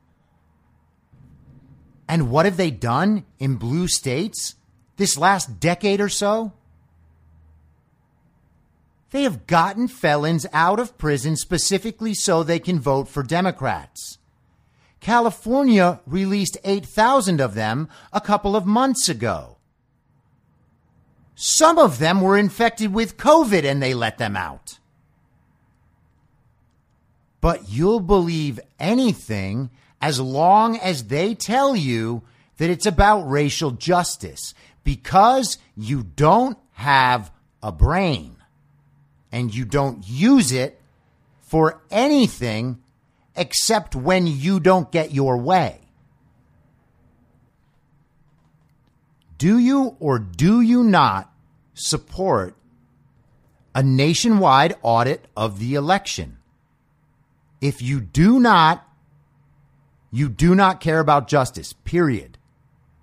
And 2.08 2.30
what 2.30 2.46
have 2.46 2.58
they 2.58 2.72
done 2.72 3.26
in 3.40 3.56
blue 3.56 3.88
states 3.88 4.56
this 4.98 5.18
last 5.18 5.60
decade 5.62 6.02
or 6.02 6.10
so? 6.10 6.52
They 9.12 9.24
have 9.24 9.48
gotten 9.48 9.88
felons 9.88 10.46
out 10.52 10.80
of 10.80 10.98
prison 10.98 11.38
specifically 11.38 12.14
so 12.14 12.44
they 12.44 12.60
can 12.60 12.80
vote 12.80 13.08
for 13.08 13.24
Democrats. 13.24 14.18
California 15.00 16.02
released 16.06 16.58
8,000 16.64 17.40
of 17.40 17.56
them 17.56 17.88
a 18.12 18.22
couple 18.22 18.56
of 18.56 18.66
months 18.66 19.08
ago. 19.08 19.58
Some 21.34 21.78
of 21.78 21.98
them 22.00 22.22
were 22.22 22.38
infected 22.38 22.94
with 22.94 23.18
COVID 23.18 23.64
and 23.64 23.82
they 23.82 23.94
let 23.94 24.18
them 24.18 24.36
out. 24.36 24.80
But 27.42 27.70
you'll 27.70 28.00
believe 28.00 28.60
anything 28.80 29.72
as 30.00 30.20
long 30.20 30.78
as 30.78 31.06
they 31.06 31.36
tell 31.36 31.76
you 31.76 32.22
that 32.58 32.70
it's 32.70 32.86
about 32.86 33.30
racial 33.30 33.72
justice 33.72 34.54
because 34.84 35.58
you 35.76 36.04
don't 36.04 36.58
have 36.74 37.32
a 37.62 37.72
brain 37.72 38.36
and 39.32 39.54
you 39.54 39.66
don't 39.66 40.08
use 40.08 40.52
it 40.52 40.80
for 41.42 41.82
anything 41.90 42.82
except 43.36 43.96
when 43.96 44.28
you 44.28 44.60
don't 44.60 44.92
get 44.92 45.12
your 45.12 45.38
way. 45.38 45.80
Do 49.38 49.58
you 49.58 49.96
or 50.00 50.20
do 50.20 50.62
you 50.62 50.84
not 50.84 51.34
support 51.74 52.56
a 53.74 53.82
nationwide 53.82 54.76
audit 54.84 55.26
of 55.36 55.58
the 55.58 55.74
election? 55.74 56.38
If 57.62 57.82
you 57.82 58.02
do 58.02 58.40
not, 58.40 58.86
you 60.12 60.28
do 60.28 60.56
not 60.56 60.82
care 60.82 61.00
about 61.00 61.28
justice, 61.28 61.74
period. 61.74 62.38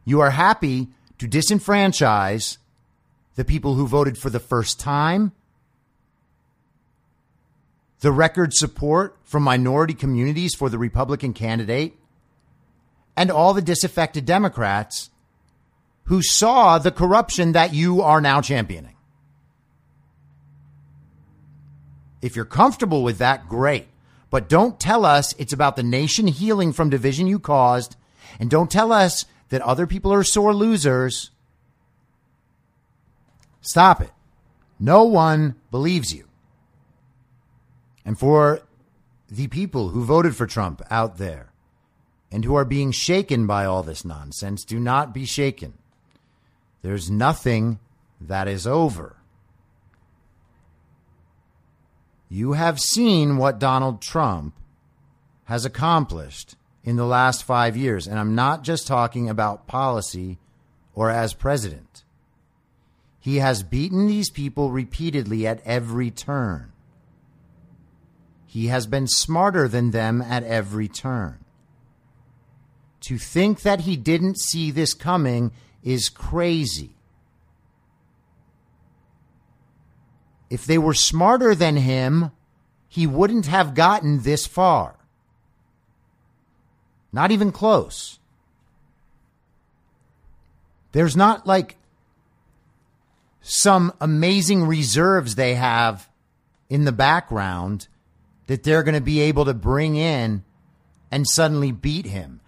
You 0.04 0.20
are 0.20 0.30
happy 0.30 0.88
to 1.18 1.28
disenfranchise 1.28 2.58
the 3.36 3.44
people 3.44 3.74
who 3.74 3.86
voted 3.86 4.18
for 4.18 4.30
the 4.30 4.40
first 4.40 4.80
time 4.80 5.32
the 8.00 8.12
record 8.12 8.54
support 8.54 9.16
from 9.24 9.42
minority 9.42 9.94
communities 9.94 10.54
for 10.54 10.68
the 10.68 10.78
Republican 10.78 11.32
candidate, 11.32 11.96
and 13.16 13.30
all 13.30 13.54
the 13.54 13.62
disaffected 13.62 14.24
Democrats 14.24 15.10
who 16.04 16.22
saw 16.22 16.78
the 16.78 16.92
corruption 16.92 17.52
that 17.52 17.74
you 17.74 18.00
are 18.00 18.20
now 18.20 18.40
championing. 18.40 18.94
If 22.22 22.36
you're 22.36 22.44
comfortable 22.44 23.02
with 23.02 23.18
that, 23.18 23.48
great. 23.48 23.88
But 24.30 24.48
don't 24.48 24.78
tell 24.78 25.04
us 25.04 25.34
it's 25.38 25.52
about 25.52 25.76
the 25.76 25.82
nation 25.82 26.26
healing 26.26 26.72
from 26.72 26.90
division 26.90 27.26
you 27.26 27.38
caused, 27.38 27.96
and 28.38 28.50
don't 28.50 28.70
tell 28.70 28.92
us 28.92 29.24
that 29.48 29.62
other 29.62 29.86
people 29.86 30.12
are 30.12 30.24
sore 30.24 30.54
losers. 30.54 31.30
Stop 33.60 34.00
it. 34.00 34.10
No 34.78 35.04
one 35.04 35.56
believes 35.70 36.14
you. 36.14 36.26
And 38.04 38.18
for 38.18 38.60
the 39.30 39.48
people 39.48 39.90
who 39.90 40.04
voted 40.04 40.36
for 40.36 40.46
Trump 40.46 40.82
out 40.90 41.18
there 41.18 41.52
and 42.30 42.44
who 42.44 42.54
are 42.54 42.64
being 42.64 42.92
shaken 42.92 43.46
by 43.46 43.64
all 43.64 43.82
this 43.82 44.04
nonsense, 44.04 44.64
do 44.64 44.78
not 44.78 45.12
be 45.12 45.24
shaken. 45.24 45.74
There's 46.82 47.10
nothing 47.10 47.78
that 48.20 48.48
is 48.48 48.66
over. 48.66 49.17
You 52.28 52.52
have 52.52 52.78
seen 52.78 53.38
what 53.38 53.58
Donald 53.58 54.02
Trump 54.02 54.54
has 55.44 55.64
accomplished 55.64 56.56
in 56.84 56.96
the 56.96 57.06
last 57.06 57.42
five 57.42 57.76
years. 57.76 58.06
And 58.06 58.18
I'm 58.18 58.34
not 58.34 58.62
just 58.64 58.86
talking 58.86 59.28
about 59.28 59.66
policy 59.66 60.38
or 60.94 61.10
as 61.10 61.32
president. 61.32 62.04
He 63.18 63.36
has 63.36 63.62
beaten 63.62 64.06
these 64.06 64.30
people 64.30 64.70
repeatedly 64.70 65.46
at 65.46 65.62
every 65.64 66.10
turn. 66.10 66.72
He 68.46 68.66
has 68.66 68.86
been 68.86 69.06
smarter 69.06 69.68
than 69.68 69.90
them 69.90 70.22
at 70.22 70.44
every 70.44 70.88
turn. 70.88 71.44
To 73.02 73.18
think 73.18 73.62
that 73.62 73.80
he 73.80 73.96
didn't 73.96 74.38
see 74.38 74.70
this 74.70 74.94
coming 74.94 75.52
is 75.82 76.08
crazy. 76.08 76.97
If 80.50 80.64
they 80.64 80.78
were 80.78 80.94
smarter 80.94 81.54
than 81.54 81.76
him, 81.76 82.32
he 82.88 83.06
wouldn't 83.06 83.46
have 83.46 83.74
gotten 83.74 84.22
this 84.22 84.46
far. 84.46 84.94
Not 87.12 87.30
even 87.30 87.52
close. 87.52 88.18
There's 90.92 91.16
not 91.16 91.46
like 91.46 91.76
some 93.40 93.92
amazing 94.00 94.64
reserves 94.64 95.34
they 95.34 95.54
have 95.54 96.08
in 96.68 96.84
the 96.84 96.92
background 96.92 97.88
that 98.46 98.62
they're 98.62 98.82
going 98.82 98.94
to 98.94 99.00
be 99.00 99.20
able 99.20 99.44
to 99.44 99.54
bring 99.54 99.96
in 99.96 100.44
and 101.10 101.26
suddenly 101.28 101.72
beat 101.72 102.06
him. 102.06 102.40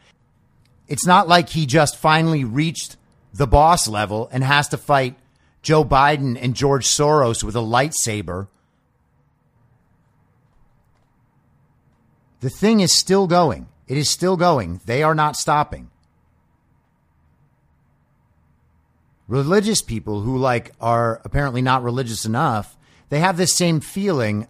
It's 0.88 1.06
not 1.06 1.28
like 1.28 1.50
he 1.50 1.66
just 1.66 1.96
finally 1.96 2.44
reached 2.44 2.96
the 3.32 3.46
boss 3.46 3.86
level 3.86 4.28
and 4.32 4.42
has 4.42 4.68
to 4.68 4.76
fight 4.76 5.16
Joe 5.62 5.84
Biden 5.84 6.38
and 6.40 6.54
George 6.54 6.86
Soros 6.86 7.44
with 7.44 7.54
a 7.54 7.60
lightsaber. 7.60 8.48
The 12.40 12.50
thing 12.50 12.80
is 12.80 12.96
still 12.96 13.26
going. 13.26 13.68
It 13.86 13.98
is 13.98 14.08
still 14.08 14.36
going. 14.36 14.80
They 14.86 15.02
are 15.02 15.14
not 15.14 15.36
stopping. 15.36 15.90
Religious 19.28 19.82
people 19.82 20.22
who 20.22 20.38
like 20.38 20.72
are 20.80 21.20
apparently 21.24 21.62
not 21.62 21.82
religious 21.82 22.24
enough, 22.24 22.76
they 23.10 23.20
have 23.20 23.36
this 23.36 23.54
same 23.54 23.80
feeling 23.80 24.48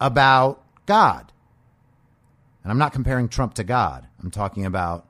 about 0.00 0.62
God. 0.86 1.32
And 2.62 2.70
I'm 2.70 2.78
not 2.78 2.92
comparing 2.92 3.28
Trump 3.28 3.54
to 3.54 3.64
God. 3.64 4.06
I'm 4.22 4.30
talking 4.30 4.66
about 4.66 5.06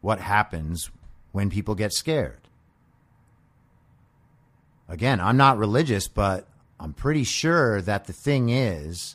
what 0.00 0.20
happens 0.20 0.90
when 1.32 1.50
people 1.50 1.74
get 1.74 1.92
scared. 1.92 2.39
Again, 4.90 5.20
I'm 5.20 5.36
not 5.36 5.56
religious, 5.56 6.08
but 6.08 6.48
I'm 6.80 6.92
pretty 6.92 7.22
sure 7.22 7.80
that 7.82 8.06
the 8.06 8.12
thing 8.12 8.50
is 8.50 9.14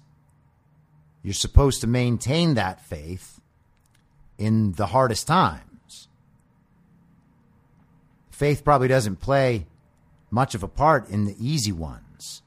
you're 1.21 1.33
supposed 1.33 1.81
to 1.81 1.87
maintain 1.87 2.53
that 2.53 2.85
faith 2.85 3.41
in 4.37 4.71
the 4.71 4.87
hardest 4.87 5.27
times. 5.27 6.07
Faith 8.31 8.63
probably 8.63 8.87
doesn't 8.87 9.17
play 9.17 9.67
much 10.31 10.55
of 10.55 10.63
a 10.63 10.67
part 10.67 11.09
in 11.09 11.25
the 11.25 11.35
easy 11.39 11.73
ones. 11.73 12.41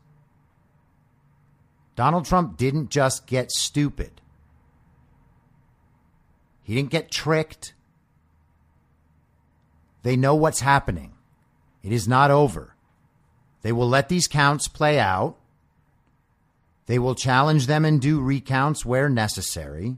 Donald 1.97 2.25
Trump 2.25 2.57
didn't 2.57 2.89
just 2.89 3.27
get 3.27 3.51
stupid. 3.51 4.23
He 6.63 6.75
didn't 6.75 6.91
get 6.91 7.11
tricked. 7.11 7.75
They 10.03 10.17
know 10.17 10.35
what's 10.35 10.61
happening. 10.61 11.13
It 11.83 11.93
is 11.93 12.09
not 12.09 12.31
over. 12.31 12.75
They 13.63 13.73
will 13.73 13.89
let 13.89 14.09
these 14.09 14.29
counts 14.29 14.69
play 14.69 14.99
out. 14.99 15.37
They 16.87 16.99
will 16.99 17.15
challenge 17.15 17.67
them 17.67 17.85
and 17.85 18.01
do 18.01 18.21
recounts 18.21 18.85
where 18.85 19.09
necessary. 19.09 19.97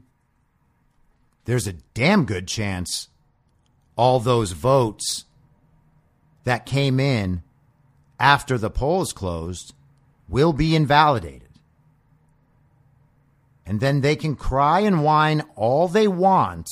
There's 1.45 1.67
a 1.67 1.73
damn 1.93 2.25
good 2.25 2.47
chance 2.47 3.07
all 3.95 4.19
those 4.19 4.51
votes 4.51 5.25
that 6.43 6.65
came 6.65 6.99
in 6.99 7.43
after 8.19 8.57
the 8.57 8.69
polls 8.69 9.13
closed 9.13 9.73
will 10.27 10.53
be 10.53 10.75
invalidated. 10.75 11.49
And 13.65 13.79
then 13.79 14.01
they 14.01 14.15
can 14.15 14.35
cry 14.35 14.81
and 14.81 15.03
whine 15.03 15.43
all 15.55 15.87
they 15.87 16.07
want 16.07 16.67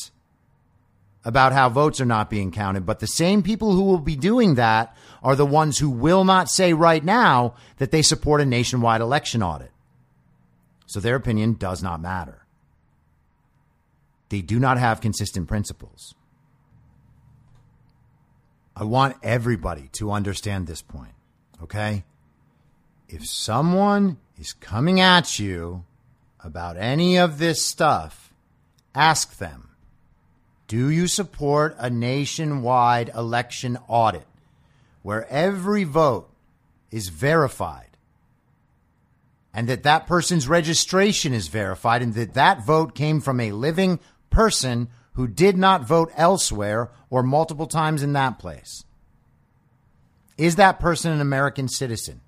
about 1.23 1.53
how 1.53 1.69
votes 1.69 2.01
are 2.01 2.05
not 2.05 2.29
being 2.29 2.51
counted. 2.51 2.85
But 2.85 2.99
the 2.99 3.07
same 3.07 3.43
people 3.43 3.73
who 3.73 3.83
will 3.83 3.99
be 3.99 4.15
doing 4.15 4.55
that 4.55 4.95
are 5.21 5.35
the 5.35 5.45
ones 5.45 5.77
who 5.77 5.89
will 5.89 6.23
not 6.23 6.49
say 6.49 6.73
right 6.73 7.03
now 7.03 7.55
that 7.77 7.91
they 7.91 8.01
support 8.01 8.41
a 8.41 8.45
nationwide 8.45 9.01
election 9.01 9.43
audit. 9.43 9.71
So 10.85 10.99
their 10.99 11.15
opinion 11.15 11.53
does 11.53 11.83
not 11.83 12.01
matter. 12.01 12.45
They 14.29 14.41
do 14.41 14.59
not 14.59 14.77
have 14.77 15.01
consistent 15.01 15.47
principles. 15.47 16.15
I 18.75 18.83
want 18.85 19.17
everybody 19.21 19.89
to 19.93 20.11
understand 20.11 20.65
this 20.65 20.81
point, 20.81 21.13
okay? 21.61 22.05
If 23.09 23.25
someone 23.25 24.17
is 24.37 24.53
coming 24.53 24.99
at 25.01 25.37
you 25.37 25.83
about 26.43 26.77
any 26.77 27.17
of 27.17 27.39
this 27.39 27.65
stuff, 27.65 28.33
ask 28.95 29.37
them 29.37 29.69
do 30.69 30.89
you 30.89 31.07
support 31.07 31.75
a 31.79 31.89
nationwide 31.89 33.09
election 33.15 33.79
audit 33.87 34.27
where 35.01 35.27
every 35.29 35.83
vote 35.83 36.29
is 36.91 37.09
verified 37.09 37.89
and 39.53 39.67
that 39.67 39.83
that 39.83 40.07
person's 40.07 40.47
registration 40.47 41.33
is 41.33 41.47
verified 41.47 42.01
and 42.01 42.13
that 42.13 42.33
that 42.33 42.65
vote 42.65 42.95
came 42.95 43.19
from 43.19 43.39
a 43.39 43.51
living 43.51 43.99
person 44.29 44.87
who 45.13 45.27
did 45.27 45.57
not 45.57 45.85
vote 45.85 46.11
elsewhere 46.15 46.89
or 47.09 47.23
multiple 47.23 47.67
times 47.67 48.03
in 48.03 48.13
that 48.13 48.39
place? 48.39 48.85
Is 50.37 50.55
that 50.55 50.79
person 50.79 51.11
an 51.11 51.19
American 51.19 51.67
citizen 51.67 52.21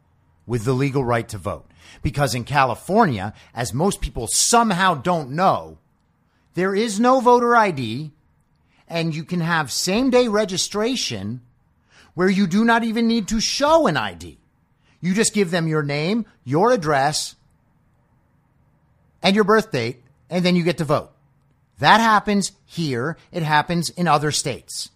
with 0.45 0.65
the 0.65 0.73
legal 0.73 1.05
right 1.05 1.27
to 1.29 1.37
vote? 1.37 1.69
Because 2.01 2.35
in 2.35 2.43
California, 2.43 3.33
as 3.53 3.73
most 3.73 4.01
people 4.01 4.27
somehow 4.29 4.95
don't 4.95 5.31
know, 5.31 5.77
there 6.53 6.75
is 6.75 6.99
no 6.99 7.21
voter 7.21 7.55
ID 7.55 8.11
and 8.87 9.15
you 9.15 9.23
can 9.23 9.39
have 9.39 9.71
same 9.71 10.09
day 10.09 10.27
registration 10.27 11.41
where 12.13 12.29
you 12.29 12.47
do 12.47 12.65
not 12.65 12.83
even 12.83 13.07
need 13.07 13.27
to 13.29 13.39
show 13.39 13.87
an 13.87 13.97
ID. 13.97 14.37
You 14.99 15.13
just 15.13 15.33
give 15.33 15.51
them 15.51 15.67
your 15.67 15.83
name, 15.83 16.25
your 16.43 16.71
address, 16.71 17.35
and 19.23 19.35
your 19.35 19.43
birth 19.45 19.71
date, 19.71 20.03
and 20.29 20.45
then 20.45 20.55
you 20.55 20.63
get 20.63 20.77
to 20.77 20.85
vote. 20.85 21.11
That 21.79 21.99
happens 21.99 22.51
here. 22.65 23.17
It 23.31 23.43
happens 23.43 23.89
in 23.89 24.07
other 24.07 24.31
states. 24.31 24.89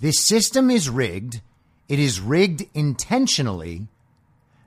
This 0.00 0.24
system 0.24 0.70
is 0.70 0.88
rigged. 0.88 1.40
It 1.88 1.98
is 1.98 2.20
rigged 2.20 2.64
intentionally 2.74 3.88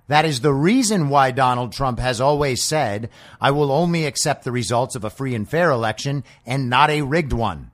that 0.07 0.25
is 0.25 0.41
the 0.41 0.53
reason 0.53 1.09
why 1.09 1.31
Donald 1.31 1.71
Trump 1.71 1.99
has 1.99 2.21
always 2.21 2.63
said, 2.63 3.09
I 3.41 3.51
will 3.51 3.71
only 3.71 4.05
accept 4.05 4.43
the 4.43 4.51
results 4.51 4.95
of 4.95 5.03
a 5.03 5.09
free 5.09 5.33
and 5.33 5.49
fair 5.49 5.71
election 5.71 6.23
and 6.45 6.69
not 6.69 6.91
a 6.91 7.01
rigged 7.01 7.33
one. 7.33 7.71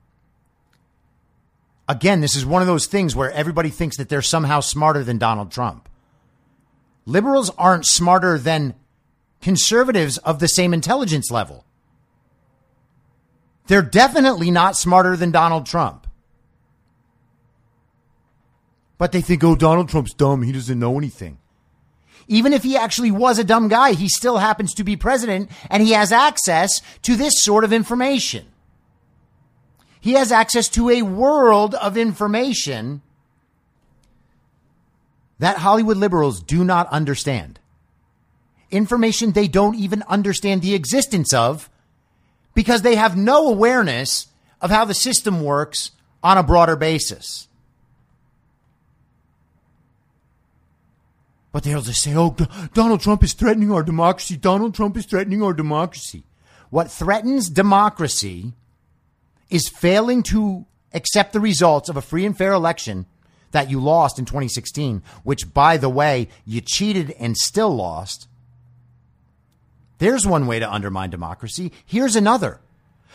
Again, 1.88 2.20
this 2.20 2.36
is 2.36 2.46
one 2.46 2.62
of 2.62 2.68
those 2.68 2.86
things 2.86 3.16
where 3.16 3.30
everybody 3.32 3.68
thinks 3.68 3.96
that 3.96 4.08
they're 4.08 4.22
somehow 4.22 4.60
smarter 4.60 5.02
than 5.02 5.18
Donald 5.18 5.50
Trump. 5.50 5.88
Liberals 7.04 7.50
aren't 7.58 7.86
smarter 7.86 8.38
than 8.38 8.74
conservatives 9.40 10.18
of 10.18 10.38
the 10.38 10.46
same 10.46 10.72
intelligence 10.72 11.30
level. 11.30 11.64
They're 13.66 13.82
definitely 13.82 14.50
not 14.50 14.76
smarter 14.76 15.16
than 15.16 15.30
Donald 15.30 15.66
Trump. 15.66 16.06
But 18.98 19.10
they 19.10 19.20
think, 19.20 19.42
oh, 19.42 19.56
Donald 19.56 19.88
Trump's 19.88 20.14
dumb. 20.14 20.42
He 20.42 20.52
doesn't 20.52 20.78
know 20.78 20.96
anything. 20.96 21.38
Even 22.28 22.52
if 22.52 22.62
he 22.62 22.76
actually 22.76 23.10
was 23.10 23.38
a 23.38 23.44
dumb 23.44 23.66
guy, 23.66 23.94
he 23.94 24.08
still 24.08 24.38
happens 24.38 24.74
to 24.74 24.84
be 24.84 24.96
president 24.96 25.50
and 25.68 25.82
he 25.82 25.90
has 25.90 26.12
access 26.12 26.80
to 27.02 27.16
this 27.16 27.42
sort 27.42 27.64
of 27.64 27.72
information. 27.72 28.46
He 30.02 30.14
has 30.14 30.32
access 30.32 30.68
to 30.70 30.90
a 30.90 31.02
world 31.02 31.76
of 31.76 31.96
information 31.96 33.02
that 35.38 35.58
Hollywood 35.58 35.96
liberals 35.96 36.42
do 36.42 36.64
not 36.64 36.88
understand. 36.88 37.60
Information 38.72 39.30
they 39.30 39.46
don't 39.46 39.76
even 39.76 40.02
understand 40.08 40.60
the 40.60 40.74
existence 40.74 41.32
of 41.32 41.70
because 42.52 42.82
they 42.82 42.96
have 42.96 43.16
no 43.16 43.46
awareness 43.46 44.26
of 44.60 44.70
how 44.70 44.84
the 44.84 44.92
system 44.92 45.44
works 45.44 45.92
on 46.20 46.36
a 46.36 46.42
broader 46.42 46.74
basis. 46.74 47.46
But 51.52 51.62
they'll 51.62 51.80
just 51.80 52.02
say, 52.02 52.16
oh, 52.16 52.34
Donald 52.74 53.02
Trump 53.02 53.22
is 53.22 53.34
threatening 53.34 53.70
our 53.70 53.84
democracy. 53.84 54.36
Donald 54.36 54.74
Trump 54.74 54.96
is 54.96 55.06
threatening 55.06 55.44
our 55.44 55.54
democracy. 55.54 56.24
What 56.70 56.90
threatens 56.90 57.48
democracy 57.48 58.54
is 59.52 59.68
failing 59.68 60.22
to 60.22 60.64
accept 60.94 61.32
the 61.32 61.40
results 61.40 61.88
of 61.88 61.96
a 61.96 62.02
free 62.02 62.24
and 62.24 62.36
fair 62.36 62.52
election 62.52 63.06
that 63.50 63.70
you 63.70 63.78
lost 63.78 64.18
in 64.18 64.24
2016, 64.24 65.02
which, 65.24 65.52
by 65.52 65.76
the 65.76 65.90
way, 65.90 66.28
you 66.46 66.60
cheated 66.60 67.10
and 67.18 67.36
still 67.36 67.74
lost. 67.74 68.28
There's 69.98 70.26
one 70.26 70.46
way 70.46 70.58
to 70.58 70.72
undermine 70.72 71.10
democracy. 71.10 71.70
Here's 71.84 72.16
another. 72.16 72.60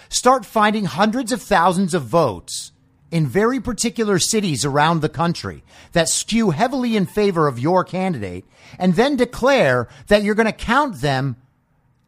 Start 0.09 0.45
finding 0.45 0.85
hundreds 0.85 1.31
of 1.31 1.41
thousands 1.41 1.93
of 1.93 2.03
votes 2.03 2.71
in 3.09 3.25
very 3.25 3.59
particular 3.59 4.19
cities 4.19 4.63
around 4.63 5.01
the 5.01 5.09
country 5.09 5.63
that 5.93 6.07
skew 6.07 6.51
heavily 6.51 6.95
in 6.95 7.05
favor 7.05 7.47
of 7.47 7.59
your 7.59 7.83
candidate 7.83 8.45
and 8.77 8.95
then 8.95 9.15
declare 9.15 9.87
that 10.07 10.23
you're 10.23 10.35
going 10.35 10.45
to 10.45 10.51
count 10.51 11.01
them 11.01 11.35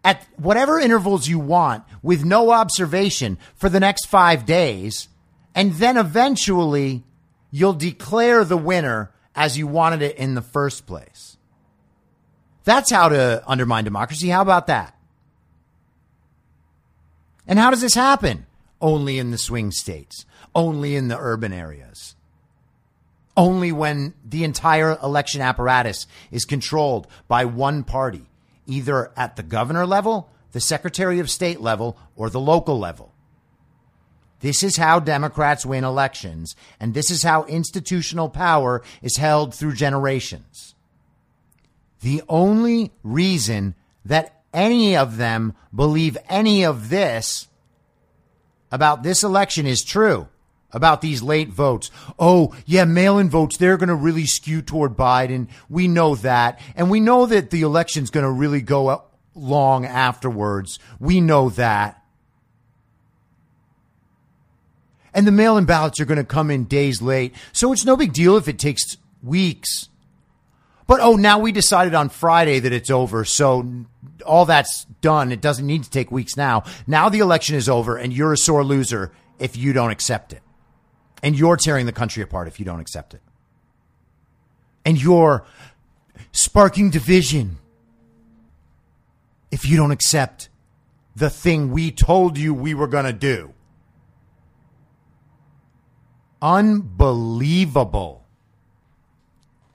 at 0.03 0.25
whatever 0.38 0.79
intervals 0.79 1.27
you 1.27 1.39
want 1.39 1.83
with 2.01 2.23
no 2.23 2.51
observation 2.51 3.38
for 3.55 3.69
the 3.69 3.79
next 3.79 4.05
five 4.05 4.45
days. 4.45 5.07
And 5.53 5.73
then 5.73 5.97
eventually 5.97 7.03
you'll 7.51 7.73
declare 7.73 8.45
the 8.45 8.57
winner 8.57 9.12
as 9.35 9.57
you 9.57 9.67
wanted 9.67 10.01
it 10.01 10.17
in 10.17 10.35
the 10.35 10.41
first 10.41 10.85
place. 10.85 11.38
That's 12.63 12.91
how 12.91 13.09
to 13.09 13.43
undermine 13.47 13.83
democracy. 13.83 14.29
How 14.29 14.41
about 14.41 14.67
that? 14.67 14.95
And 17.47 17.57
how 17.57 17.71
does 17.71 17.81
this 17.81 17.95
happen? 17.95 18.45
Only 18.81 19.17
in 19.17 19.31
the 19.31 19.38
swing 19.38 19.71
states 19.71 20.25
only 20.55 20.95
in 20.95 21.07
the 21.07 21.17
urban 21.17 21.53
areas. 21.53 22.15
Only 23.38 23.71
when 23.71 24.13
the 24.25 24.43
entire 24.43 24.97
election 25.01 25.41
apparatus 25.41 26.07
is 26.31 26.45
controlled 26.45 27.07
by 27.27 27.45
one 27.45 27.83
party, 27.83 28.29
either 28.69 29.12
at 29.17 29.36
the 29.36 29.43
governor 29.43 29.86
level, 29.86 30.29
the 30.51 30.60
secretary 30.60 31.19
of 31.19 31.29
state 31.29 31.60
level, 31.60 31.97
or 32.15 32.29
the 32.29 32.39
local 32.39 32.77
level. 32.77 33.13
This 34.41 34.63
is 34.63 34.77
how 34.77 34.99
Democrats 34.99 35.65
win 35.65 35.84
elections, 35.84 36.55
and 36.79 36.93
this 36.93 37.12
is 37.12 37.23
how 37.23 37.43
institutional 37.45 38.29
power 38.29 38.82
is 39.01 39.17
held 39.17 39.53
through 39.53 39.73
generations. 39.73 40.75
The 42.01 42.21
only 42.29 42.91
reason 43.03 43.75
that 44.05 44.43
any 44.53 44.95
of 44.95 45.17
them 45.17 45.53
believe 45.75 46.17
any 46.29 46.63
of 46.63 46.89
this 46.89 47.47
about 48.71 49.03
this 49.03 49.23
election 49.23 49.65
is 49.65 49.84
true 49.84 50.27
about 50.71 51.01
these 51.01 51.21
late 51.21 51.49
votes. 51.49 51.89
Oh, 52.17 52.55
yeah, 52.65 52.86
mail 52.86 53.17
in 53.17 53.29
votes, 53.29 53.58
they're 53.58 53.77
going 53.77 53.89
to 53.89 53.95
really 53.95 54.25
skew 54.25 54.62
toward 54.62 54.95
Biden. 54.95 55.47
We 55.69 55.88
know 55.88 56.15
that. 56.15 56.60
And 56.75 56.89
we 56.89 56.99
know 56.99 57.25
that 57.25 57.49
the 57.49 57.62
election's 57.62 58.10
going 58.10 58.25
to 58.25 58.32
really 58.32 58.62
go 58.62 59.03
long 59.34 59.86
afterwards. 59.86 60.79
We 60.99 61.21
know 61.21 61.49
that. 61.51 62.03
And 65.13 65.25
the 65.25 65.32
mail 65.32 65.58
in 65.58 65.65
ballots 65.65 65.99
are 65.99 66.05
going 66.05 66.19
to 66.19 66.23
come 66.23 66.51
in 66.51 66.65
days 66.65 67.01
late. 67.01 67.34
So 67.51 67.73
it's 67.73 67.86
no 67.86 67.97
big 67.97 68.13
deal 68.13 68.38
if 68.38 68.47
it 68.47 68.60
takes 68.60 68.97
weeks. 69.23 69.89
But 70.86 70.99
oh, 71.01 71.15
now 71.15 71.39
we 71.39 71.51
decided 71.51 71.93
on 71.93 72.10
Friday 72.10 72.60
that 72.60 72.73
it's 72.73 72.89
over. 72.89 73.25
So 73.25 73.86
all 74.25 74.45
that's 74.45 74.86
done. 75.01 75.32
It 75.32 75.41
doesn't 75.41 75.65
need 75.65 75.84
to 75.84 75.89
take 75.89 76.12
weeks 76.12 76.38
now. 76.38 76.63
Now 76.88 77.10
the 77.10 77.19
election 77.19 77.55
is 77.55 77.69
over 77.69 77.97
and 77.97 78.13
you're 78.13 78.34
a 78.34 78.38
sore 78.38 78.63
loser 78.63 79.12
if 79.39 79.58
you 79.58 79.73
don't 79.73 79.91
accept 79.91 80.34
it. 80.34 80.41
And 81.21 81.38
you're 81.38 81.58
tearing 81.58 81.86
the 81.86 81.91
country 81.91 82.23
apart 82.23 82.47
if 82.47 82.60
you 82.60 82.65
don't 82.65 82.79
accept 82.79 83.13
it. 83.13 83.21
And 84.86 85.01
you're 85.01 85.45
sparking 86.32 86.89
division 86.89 87.58
if 89.51 89.65
you 89.65 89.77
don't 89.77 89.91
accept 89.91 90.49
the 91.15 91.29
thing 91.29 91.71
we 91.71 91.91
told 91.91 92.38
you 92.38 92.53
we 92.53 92.73
were 92.73 92.88
going 92.88 93.05
to 93.05 93.13
do. 93.13 93.53
Unbelievable. 96.41 98.25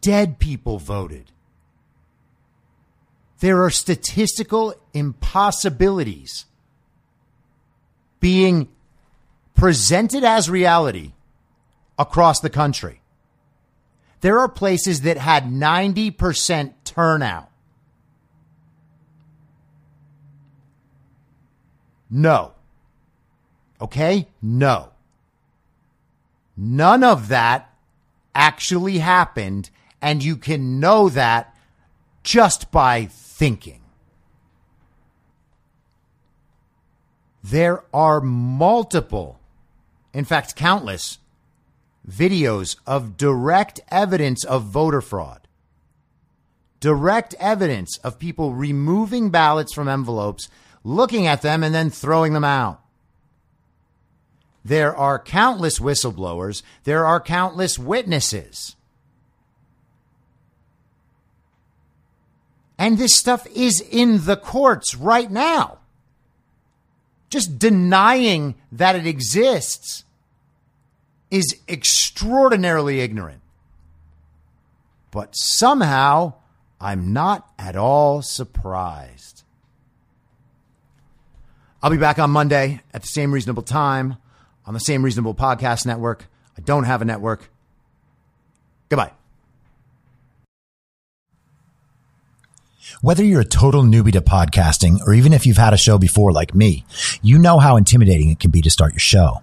Dead 0.00 0.38
people 0.38 0.78
voted. 0.78 1.30
There 3.40 3.62
are 3.62 3.70
statistical 3.70 4.74
impossibilities 4.94 6.46
being 8.20 8.68
presented 9.54 10.24
as 10.24 10.48
reality 10.48 11.12
across 11.98 12.40
the 12.40 12.50
country. 12.50 13.00
There 14.20 14.38
are 14.38 14.48
places 14.48 15.02
that 15.02 15.18
had 15.18 15.44
90% 15.44 16.72
turnout. 16.84 17.50
No. 22.10 22.52
Okay? 23.80 24.28
No. 24.40 24.90
None 26.56 27.04
of 27.04 27.28
that 27.28 27.74
actually 28.34 28.98
happened, 28.98 29.70
and 30.00 30.22
you 30.22 30.36
can 30.36 30.80
know 30.80 31.08
that 31.08 31.54
just 32.22 32.70
by 32.70 33.06
thinking. 33.06 33.80
There 37.42 37.84
are 37.92 38.20
multiple, 38.20 39.38
in 40.14 40.24
fact, 40.24 40.56
countless 40.56 41.18
videos 42.08 42.76
of 42.86 43.16
direct 43.16 43.80
evidence 43.90 44.44
of 44.44 44.64
voter 44.64 45.00
fraud. 45.00 45.46
Direct 46.80 47.34
evidence 47.40 47.98
of 47.98 48.18
people 48.18 48.52
removing 48.52 49.30
ballots 49.30 49.72
from 49.72 49.88
envelopes, 49.88 50.48
looking 50.82 51.26
at 51.26 51.42
them, 51.42 51.62
and 51.62 51.74
then 51.74 51.90
throwing 51.90 52.34
them 52.34 52.44
out. 52.44 52.80
There 54.64 54.94
are 54.96 55.18
countless 55.18 55.78
whistleblowers. 55.78 56.62
There 56.84 57.06
are 57.06 57.20
countless 57.20 57.78
witnesses. 57.78 58.76
And 62.78 62.98
this 62.98 63.14
stuff 63.14 63.46
is 63.54 63.80
in 63.80 64.24
the 64.24 64.36
courts 64.36 64.94
right 64.94 65.30
now. 65.30 65.78
Just 67.30 67.58
denying 67.58 68.54
that 68.72 68.96
it 68.96 69.06
exists 69.06 70.03
is 71.34 71.56
extraordinarily 71.68 73.00
ignorant. 73.00 73.40
But 75.10 75.32
somehow, 75.32 76.34
I'm 76.80 77.12
not 77.12 77.50
at 77.58 77.74
all 77.74 78.22
surprised. 78.22 79.42
I'll 81.82 81.90
be 81.90 81.96
back 81.96 82.20
on 82.20 82.30
Monday 82.30 82.82
at 82.92 83.02
the 83.02 83.08
same 83.08 83.32
reasonable 83.32 83.64
time 83.64 84.16
on 84.64 84.74
the 84.74 84.80
same 84.80 85.04
reasonable 85.04 85.34
podcast 85.34 85.84
network. 85.84 86.26
I 86.56 86.62
don't 86.62 86.84
have 86.84 87.02
a 87.02 87.04
network. 87.04 87.50
Goodbye. 88.88 89.12
Whether 93.02 93.24
you're 93.24 93.40
a 93.40 93.44
total 93.44 93.82
newbie 93.82 94.12
to 94.12 94.20
podcasting 94.20 95.00
or 95.04 95.14
even 95.14 95.32
if 95.32 95.46
you've 95.46 95.56
had 95.56 95.74
a 95.74 95.76
show 95.76 95.98
before 95.98 96.32
like 96.32 96.54
me, 96.54 96.84
you 97.22 97.38
know 97.38 97.58
how 97.58 97.76
intimidating 97.76 98.30
it 98.30 98.38
can 98.38 98.50
be 98.50 98.62
to 98.62 98.70
start 98.70 98.92
your 98.92 99.00
show. 99.00 99.42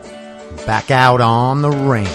Back 0.65 0.91
out 0.91 1.21
on 1.21 1.61
the 1.61 1.69
range. 1.71 2.07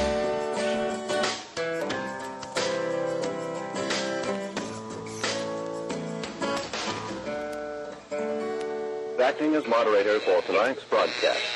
Acting 9.20 9.54
as 9.54 9.66
moderator 9.66 10.18
for 10.20 10.40
tonight's 10.42 10.84
broadcast. 10.84 11.55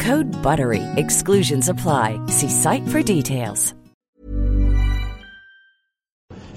Code 0.00 0.26
BUTTERY. 0.42 0.82
Exclusions 0.96 1.68
apply. 1.68 2.20
See 2.26 2.48
site 2.48 2.86
for 2.88 3.02
details. 3.02 3.74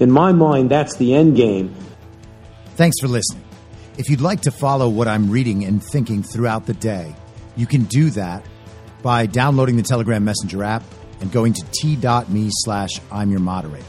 In 0.00 0.10
my 0.10 0.32
mind, 0.32 0.70
that's 0.70 0.96
the 0.96 1.14
end 1.14 1.36
game. 1.36 1.74
Thanks 2.76 2.96
for 3.00 3.08
listening. 3.08 3.44
If 3.98 4.08
you'd 4.08 4.22
like 4.22 4.40
to 4.42 4.50
follow 4.50 4.88
what 4.88 5.06
I'm 5.06 5.30
reading 5.30 5.64
and 5.64 5.84
thinking 5.84 6.22
throughout 6.22 6.64
the 6.64 6.72
day, 6.72 7.14
you 7.54 7.66
can 7.66 7.84
do 7.84 8.08
that 8.10 8.42
by 9.02 9.26
downloading 9.26 9.76
the 9.76 9.82
Telegram 9.82 10.24
Messenger 10.24 10.64
app 10.64 10.82
and 11.20 11.30
going 11.30 11.52
to 11.52 11.64
t.me 11.72 12.48
slash 12.50 12.90
I'm 13.12 13.30
your 13.30 13.40
moderator. 13.40 13.84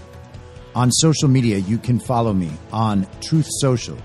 On 0.75 0.91
social 0.91 1.29
media, 1.29 1.59
you 1.59 1.77
can 1.77 1.99
follow 1.99 2.33
me 2.33 2.51
on 2.73 3.07
Truth 3.21 3.47
Social, 3.59 3.97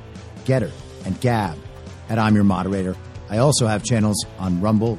Gettr, 0.45 0.71
and 1.05 1.21
Gab 1.21 1.59
at 2.09 2.21
I'm 2.21 2.37
your 2.37 2.45
moderator. 2.45 2.97
I 3.29 3.39
also 3.39 3.67
have 3.67 3.83
channels 3.83 4.25
on 4.39 4.61
Rumble 4.61 4.99